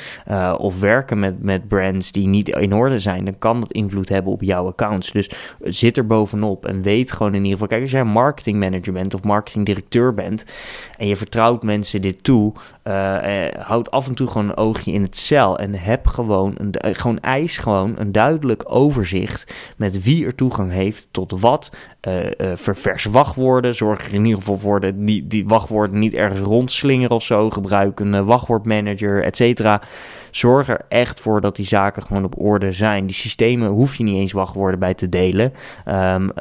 of 0.57 0.79
werken 0.79 1.19
met, 1.19 1.43
met 1.43 1.67
brands 1.67 2.11
die 2.11 2.27
niet 2.27 2.49
in 2.49 2.73
orde 2.73 2.99
zijn. 2.99 3.25
Dan 3.25 3.37
kan 3.39 3.59
dat 3.59 3.71
invloed 3.71 4.09
hebben 4.09 4.31
op 4.31 4.41
jouw 4.41 4.67
accounts. 4.67 5.11
Dus 5.11 5.31
zit 5.63 5.97
er 5.97 6.07
bovenop. 6.07 6.65
En 6.65 6.81
weet 6.81 7.11
gewoon 7.11 7.33
in 7.33 7.43
ieder 7.43 7.51
geval. 7.51 7.67
Kijk, 7.67 7.81
als 7.81 7.91
jij 7.91 8.03
marketing 8.03 8.59
manager 8.59 8.93
bent. 8.93 9.13
Of 9.13 9.23
marketing 9.23 9.65
directeur 9.65 10.13
bent. 10.13 10.45
En 10.97 11.07
je 11.07 11.15
vertrouwt 11.15 11.63
mensen 11.63 12.01
toe, 12.15 12.53
uh, 12.83 13.47
houd 13.59 13.91
af 13.91 14.07
en 14.07 14.15
toe 14.15 14.27
gewoon 14.27 14.49
een 14.49 14.57
oogje 14.57 14.91
in 14.91 15.01
het 15.01 15.17
cel 15.17 15.57
en 15.57 15.73
heb 15.73 16.07
gewoon, 16.07 16.55
een, 16.57 16.95
gewoon 16.95 17.19
eis 17.19 17.57
gewoon 17.57 17.93
een 17.97 18.11
duidelijk 18.11 18.63
overzicht 18.65 19.53
met 19.77 20.03
wie 20.03 20.25
er 20.25 20.35
toegang 20.35 20.71
heeft 20.71 21.07
tot 21.11 21.39
wat. 21.39 21.69
ververs 22.53 23.05
wachtwoorden, 23.05 23.75
zorg 23.75 24.07
er 24.07 24.13
in 24.13 24.25
ieder 24.25 24.39
geval 24.39 24.57
voor 24.57 24.79
dat 24.79 24.93
die, 24.97 25.27
die 25.27 25.47
wachtwoorden 25.47 25.99
niet 25.99 26.13
ergens 26.13 26.39
rondslingeren 26.39 27.15
of 27.15 27.23
zo. 27.23 27.49
Gebruik 27.49 27.99
een 27.99 28.25
wachtwoordmanager, 28.25 29.23
et 29.23 29.35
cetera. 29.35 29.81
Zorg 30.31 30.69
er 30.69 30.81
echt 30.89 31.19
voor 31.19 31.41
dat 31.41 31.55
die 31.55 31.65
zaken 31.65 32.03
gewoon 32.03 32.23
op 32.23 32.39
orde 32.39 32.71
zijn. 32.71 33.05
Die 33.05 33.15
systemen 33.15 33.69
hoef 33.69 33.95
je 33.95 34.03
niet 34.03 34.15
eens 34.15 34.31
wachtwoorden 34.31 34.79
bij 34.79 34.93
te 34.93 35.09
delen. 35.09 35.53
Um, 35.87 36.31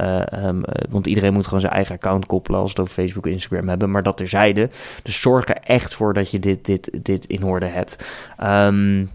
um, 0.45 0.63
want 0.91 1.07
iedereen 1.07 1.33
moet 1.33 1.45
gewoon 1.45 1.61
zijn 1.61 1.73
eigen 1.73 1.95
account 1.95 2.27
koppelen 2.27 2.61
als 2.61 2.71
het 2.71 2.81
over 2.81 2.93
Facebook 2.93 3.27
en 3.27 3.33
Instagram 3.33 3.69
hebben. 3.69 3.91
Maar 3.91 4.03
dat 4.03 4.17
terzijde. 4.17 4.71
Dus 5.03 5.21
zorg 5.21 5.49
er 5.49 5.56
echt 5.65 5.95
voor 5.95 6.15
dat 6.15 6.31
je 6.31 6.39
dit, 6.39 6.65
dit, 6.65 6.91
dit 7.03 7.25
in 7.25 7.45
orde 7.45 7.67
hebt. 7.67 8.09
Um, 8.45 9.11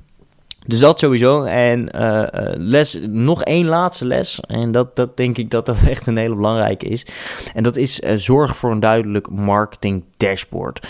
dus 0.65 0.79
dat 0.79 0.99
sowieso. 0.99 1.43
En 1.43 1.89
uh, 1.95 2.23
les, 2.55 2.99
nog 3.09 3.43
één 3.43 3.65
laatste 3.65 4.05
les. 4.05 4.39
En 4.39 4.71
dat, 4.71 4.95
dat 4.95 5.17
denk 5.17 5.37
ik 5.37 5.49
dat 5.49 5.65
dat 5.65 5.83
echt 5.87 6.07
een 6.07 6.17
hele 6.17 6.35
belangrijke 6.35 6.85
is. 6.85 7.05
En 7.53 7.63
dat 7.63 7.75
is 7.75 7.99
uh, 7.99 8.15
zorg 8.15 8.57
voor 8.57 8.71
een 8.71 8.79
duidelijk 8.79 9.29
marketing 9.29 10.03
dashboard 10.17 10.87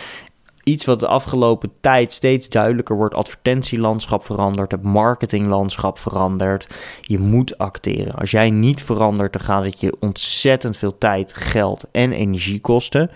iets 0.64 0.86
wat 0.86 1.00
de 1.00 1.08
afgelopen 1.08 1.72
tijd 1.82 2.14
steeds 2.14 2.50
duidelijker 2.50 2.96
wordt. 2.96 3.16
Advertentielandschap 3.16 4.24
verandert, 4.24 4.72
het 4.72 4.84
marketinglandschap 4.84 6.00
verandert. 6.00 6.68
Je 7.02 7.20
moet 7.20 7.58
acteren. 7.58 8.14
Als 8.14 8.32
jij 8.32 8.50
niet 8.50 8.84
verandert, 8.84 9.34
dan 9.34 9.42
gaat 9.42 9.64
het 9.64 9.80
je 9.80 9.96
ontzettend 10.00 10.78
veel 10.78 10.98
tijd, 10.98 11.34
geld 11.34 11.88
en 11.92 12.12
energie 12.12 12.60
kosten. 12.60 13.12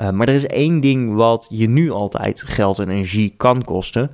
Uh, 0.00 0.10
maar 0.10 0.28
er 0.28 0.34
is 0.34 0.46
één 0.46 0.80
ding 0.80 1.14
wat 1.14 1.46
je 1.50 1.68
nu 1.68 1.90
altijd 1.90 2.42
geld 2.42 2.78
en 2.78 2.88
energie 2.88 3.34
kan 3.36 3.64
kosten. 3.64 4.10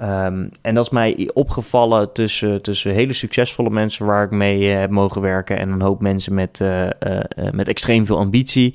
Um, 0.00 0.50
en 0.62 0.74
dat 0.74 0.84
is 0.84 0.90
mij 0.90 1.30
opgevallen 1.34 2.12
tussen, 2.12 2.62
tussen 2.62 2.92
hele 2.92 3.12
succesvolle 3.12 3.70
mensen 3.70 4.06
waar 4.06 4.24
ik 4.24 4.30
mee 4.30 4.60
uh, 4.60 4.78
heb 4.78 4.90
mogen 4.90 5.20
werken. 5.20 5.58
En 5.58 5.70
een 5.70 5.80
hoop 5.80 6.00
mensen 6.00 6.34
met, 6.34 6.60
uh, 6.60 6.84
uh, 6.84 6.90
met 7.52 7.68
extreem 7.68 8.06
veel 8.06 8.18
ambitie, 8.18 8.74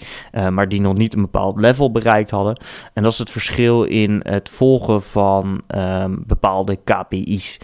maar 0.51 0.69
die 0.69 0.81
nog 0.81 0.97
niet 0.97 1.15
een 1.15 1.21
bepaald 1.21 1.59
level 1.59 1.91
bereikt 1.91 2.29
hadden. 2.29 2.57
En 2.93 3.03
dat 3.03 3.11
is 3.11 3.17
het 3.17 3.29
verschil 3.29 3.83
in 3.83 4.19
het 4.23 4.49
volgen 4.49 5.01
van 5.01 5.63
um, 5.67 6.23
bepaalde 6.27 6.79
KPI's. 6.83 7.59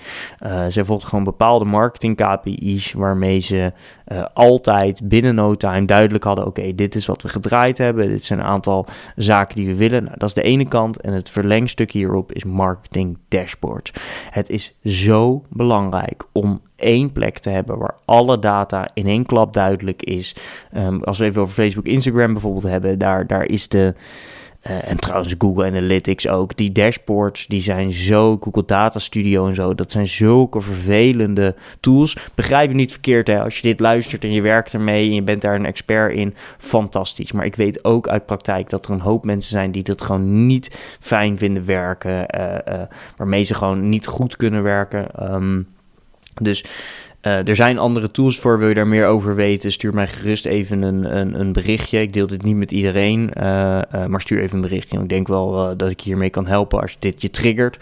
zij 0.67 0.83
volgden 0.83 1.09
gewoon 1.09 1.23
bepaalde 1.23 1.65
marketing 1.65 2.15
KPI's 2.15 2.93
waarmee 2.93 3.39
ze 3.39 3.71
altijd 4.33 5.01
binnen 5.03 5.35
no 5.35 5.55
time 5.55 5.85
duidelijk 5.85 6.23
hadden: 6.23 6.45
oké, 6.45 6.75
dit 6.75 6.95
is 6.95 7.05
wat 7.05 7.21
we 7.21 7.29
gedraaid 7.29 7.77
hebben. 7.77 8.09
Dit 8.09 8.23
zijn 8.23 8.39
een 8.39 8.45
aantal 8.45 8.85
zaken 9.15 9.55
die 9.55 9.67
we 9.67 9.75
willen. 9.75 10.03
Nou, 10.03 10.17
dat 10.17 10.27
is 10.27 10.35
de 10.35 10.41
ene 10.41 10.67
kant. 10.67 11.01
En 11.01 11.13
het 11.13 11.29
verlengstuk 11.29 11.91
hierop 11.91 12.33
is 12.33 12.43
marketing 12.43 13.17
dash 13.27 13.48
het 14.29 14.49
is 14.49 14.75
zo 14.83 15.43
belangrijk 15.49 16.23
om 16.31 16.61
één 16.75 17.11
plek 17.11 17.39
te 17.39 17.49
hebben 17.49 17.77
waar 17.77 17.95
alle 18.05 18.39
data 18.39 18.89
in 18.93 19.05
één 19.05 19.25
klap 19.25 19.53
duidelijk 19.53 20.03
is. 20.03 20.35
Um, 20.77 21.03
als 21.03 21.17
we 21.17 21.25
even 21.25 21.41
over 21.41 21.53
Facebook, 21.53 21.85
Instagram 21.85 22.33
bijvoorbeeld 22.33 22.63
hebben, 22.63 22.99
daar, 22.99 23.27
daar 23.27 23.45
is 23.45 23.67
de 23.67 23.93
uh, 24.67 24.89
en 24.89 24.97
trouwens 24.97 25.35
Google 25.37 25.65
Analytics 25.65 26.27
ook. 26.27 26.57
Die 26.57 26.71
dashboards 26.71 27.47
die 27.47 27.61
zijn 27.61 27.93
zo, 27.93 28.37
Google 28.39 28.65
Data 28.65 28.99
Studio 28.99 29.47
en 29.47 29.55
zo, 29.55 29.75
dat 29.75 29.91
zijn 29.91 30.07
zulke 30.07 30.61
vervelende 30.61 31.55
tools. 31.79 32.17
Begrijp 32.35 32.69
je 32.69 32.75
niet 32.75 32.91
verkeerd 32.91 33.27
hè, 33.27 33.43
als 33.43 33.55
je 33.55 33.61
dit 33.61 33.79
luistert 33.79 34.23
en 34.23 34.31
je 34.31 34.41
werkt 34.41 34.73
ermee 34.73 35.07
en 35.07 35.13
je 35.13 35.23
bent 35.23 35.41
daar 35.41 35.55
een 35.55 35.65
expert 35.65 36.13
in, 36.13 36.35
fantastisch. 36.57 37.31
Maar 37.31 37.45
ik 37.45 37.55
weet 37.55 37.83
ook 37.83 38.07
uit 38.07 38.25
praktijk 38.25 38.69
dat 38.69 38.85
er 38.85 38.91
een 38.91 38.99
hoop 38.99 39.25
mensen 39.25 39.51
zijn 39.51 39.71
die 39.71 39.83
dat 39.83 40.01
gewoon 40.01 40.47
niet 40.47 40.97
fijn 40.99 41.37
vinden 41.37 41.65
werken, 41.65 42.25
uh, 42.39 42.75
uh, 42.75 42.81
waarmee 43.17 43.43
ze 43.43 43.53
gewoon 43.53 43.89
niet 43.89 44.07
goed 44.07 44.35
kunnen 44.35 44.63
werken. 44.63 45.33
Um, 45.33 45.67
dus 46.41 46.65
uh, 47.21 47.47
er 47.47 47.55
zijn 47.55 47.77
andere 47.77 48.11
tools 48.11 48.39
voor. 48.39 48.59
Wil 48.59 48.67
je 48.67 48.73
daar 48.73 48.87
meer 48.87 49.07
over 49.07 49.35
weten? 49.35 49.71
Stuur 49.71 49.93
mij 49.93 50.07
gerust 50.07 50.45
even 50.45 50.81
een, 50.81 51.17
een, 51.17 51.39
een 51.39 51.51
berichtje. 51.51 52.01
Ik 52.01 52.13
deel 52.13 52.27
dit 52.27 52.43
niet 52.43 52.55
met 52.55 52.71
iedereen, 52.71 53.31
uh, 53.37 53.43
uh, 53.95 54.05
maar 54.05 54.21
stuur 54.21 54.41
even 54.41 54.55
een 54.55 54.61
berichtje. 54.61 54.99
Ik 54.99 55.09
denk 55.09 55.27
wel 55.27 55.77
dat 55.77 55.91
ik 55.91 56.01
hiermee 56.01 56.29
kan 56.29 56.47
helpen 56.47 56.81
als 56.81 56.95
dit 56.99 57.21
je 57.21 57.29
triggert. 57.29 57.77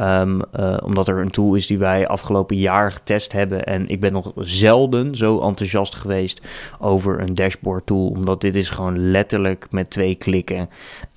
Um, 0.00 0.42
omdat 0.84 1.08
er 1.08 1.18
een 1.18 1.30
tool 1.30 1.54
is 1.54 1.66
die 1.66 1.78
wij 1.78 2.06
afgelopen 2.06 2.56
jaar 2.56 2.92
getest 2.92 3.32
hebben. 3.32 3.64
En 3.64 3.88
ik 3.88 4.00
ben 4.00 4.12
nog 4.12 4.32
zelden 4.36 5.14
zo 5.14 5.40
enthousiast 5.40 5.94
geweest 5.94 6.40
over 6.80 7.20
een 7.20 7.34
dashboard 7.34 7.86
tool. 7.86 8.08
Omdat 8.08 8.40
dit 8.40 8.56
is 8.56 8.70
gewoon 8.70 9.10
letterlijk 9.10 9.66
met 9.70 9.90
twee 9.90 10.14
klikken 10.14 10.68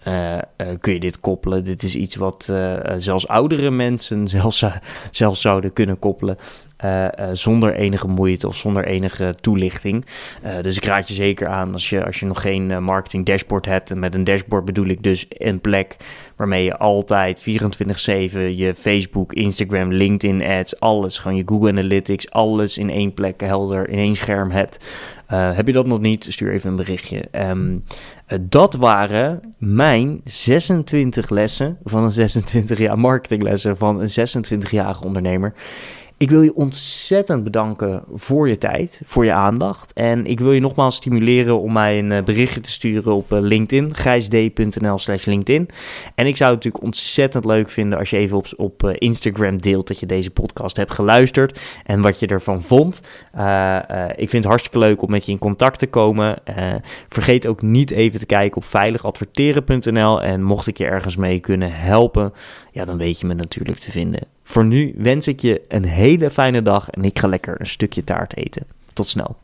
uh, 0.07 0.37
kun 0.79 0.93
je 0.93 0.99
dit 0.99 1.19
koppelen. 1.19 1.63
Dit 1.63 1.83
is 1.83 1.95
iets 1.95 2.15
wat 2.15 2.53
zelfs 2.97 3.27
oudere 3.27 3.71
mensen 3.71 4.27
zelfs, 4.37 4.65
zelfs 5.11 5.41
zouden 5.41 5.73
kunnen 5.73 5.99
koppelen. 5.99 6.37
Zonder 7.31 7.75
enige 7.75 8.07
moeite 8.07 8.47
of 8.47 8.55
zonder 8.55 8.85
enige 8.85 9.35
toelichting. 9.41 10.05
dus 10.61 10.77
ik 10.77 10.85
raad 10.85 11.07
je 11.07 11.13
zeker 11.13 11.47
aan 11.47 11.73
als 11.73 11.89
je, 11.89 12.05
als 12.05 12.19
je 12.19 12.25
nog 12.25 12.41
geen 12.41 12.83
marketing 12.83 13.25
dashboard 13.25 13.65
hebt. 13.65 13.91
En 13.91 13.99
met 13.99 14.15
een 14.15 14.23
dashboard 14.23 14.65
bedoel 14.65 14.87
ik 14.87 15.03
dus 15.03 15.25
een 15.29 15.61
plek 15.61 15.97
waarmee 16.35 16.63
je 16.63 16.77
altijd 16.77 17.39
24-7 17.39 17.43
je 18.55 18.73
Facebook, 18.75 19.33
Instagram, 19.33 19.93
LinkedIn 19.93 20.43
ads, 20.43 20.79
alles, 20.79 21.17
gewoon 21.17 21.37
je 21.37 21.43
Google 21.45 21.69
Analytics, 21.69 22.31
alles 22.31 22.77
in 22.77 22.89
één 22.89 23.13
plek 23.13 23.41
helder, 23.41 23.89
in 23.89 23.97
één 23.97 24.15
scherm 24.15 24.51
hebt. 24.51 24.95
Heb 25.35 25.67
je 25.67 25.73
dat 25.73 25.85
nog 25.85 25.99
niet? 25.99 26.25
Stuur 26.29 26.53
even 26.53 26.69
een 26.69 26.75
berichtje. 26.75 27.23
Um, 27.31 27.83
dat 28.41 28.73
waren 28.73 29.55
mijn 29.57 30.21
26 30.23 31.29
lessen 31.29 31.77
van 31.83 32.03
een 32.03 32.11
26 32.11 32.77
jaar 32.77 32.99
marketinglessen 32.99 33.77
van 33.77 33.99
een 33.99 34.09
26-jarige 34.09 35.05
ondernemer. 35.05 35.53
Ik 36.21 36.29
wil 36.29 36.41
je 36.41 36.55
ontzettend 36.55 37.43
bedanken 37.43 38.03
voor 38.13 38.49
je 38.49 38.57
tijd, 38.57 39.01
voor 39.03 39.25
je 39.25 39.33
aandacht. 39.33 39.93
En 39.93 40.25
ik 40.25 40.39
wil 40.39 40.51
je 40.51 40.59
nogmaals 40.59 40.95
stimuleren 40.95 41.59
om 41.59 41.73
mij 41.73 41.99
een 41.99 42.11
eh, 42.11 42.23
berichtje 42.23 42.59
te 42.59 42.71
sturen 42.71 43.13
op 43.13 43.33
eh, 43.33 43.39
LinkedIn, 43.39 43.93
grijsd.nl 43.93 44.97
slash 44.97 45.25
LinkedIn. 45.25 45.69
En 46.15 46.27
ik 46.27 46.37
zou 46.37 46.49
het 46.49 46.63
natuurlijk 46.63 46.83
ontzettend 46.83 47.45
leuk 47.45 47.69
vinden 47.69 47.99
als 47.99 48.09
je 48.09 48.17
even 48.17 48.37
op, 48.37 48.47
op 48.57 48.83
eh, 48.83 48.95
Instagram 48.97 49.61
deelt 49.61 49.87
dat 49.87 49.99
je 49.99 50.05
deze 50.05 50.31
podcast 50.31 50.77
hebt 50.77 50.93
geluisterd 50.93 51.59
en 51.85 52.01
wat 52.01 52.19
je 52.19 52.27
ervan 52.27 52.61
vond. 52.61 53.01
Ik 54.15 54.29
vind 54.29 54.43
het 54.43 54.45
hartstikke 54.45 54.79
leuk 54.79 55.01
om 55.01 55.11
met 55.11 55.25
je 55.25 55.31
in 55.31 55.39
contact 55.39 55.79
te 55.79 55.87
komen. 55.87 56.37
Vergeet 57.07 57.47
ook 57.47 57.61
niet 57.61 57.91
even 57.91 58.19
te 58.19 58.25
kijken 58.25 58.57
op 58.57 58.65
veiligadverteren.nl. 58.65 60.21
En 60.21 60.43
mocht 60.43 60.67
ik 60.67 60.77
je 60.77 60.85
ergens 60.85 61.15
mee 61.15 61.39
kunnen 61.39 61.71
helpen, 61.71 62.33
ja, 62.71 62.85
dan 62.85 62.97
weet 62.97 63.19
je 63.19 63.25
me 63.27 63.33
natuurlijk 63.33 63.79
te 63.79 63.91
vinden. 63.91 64.21
Voor 64.51 64.65
nu 64.65 64.93
wens 64.97 65.27
ik 65.27 65.39
je 65.39 65.61
een 65.67 65.85
hele 65.85 66.29
fijne 66.29 66.61
dag 66.61 66.89
en 66.89 67.05
ik 67.05 67.19
ga 67.19 67.27
lekker 67.27 67.59
een 67.59 67.67
stukje 67.67 68.03
taart 68.03 68.35
eten. 68.35 68.65
Tot 68.93 69.07
snel. 69.07 69.35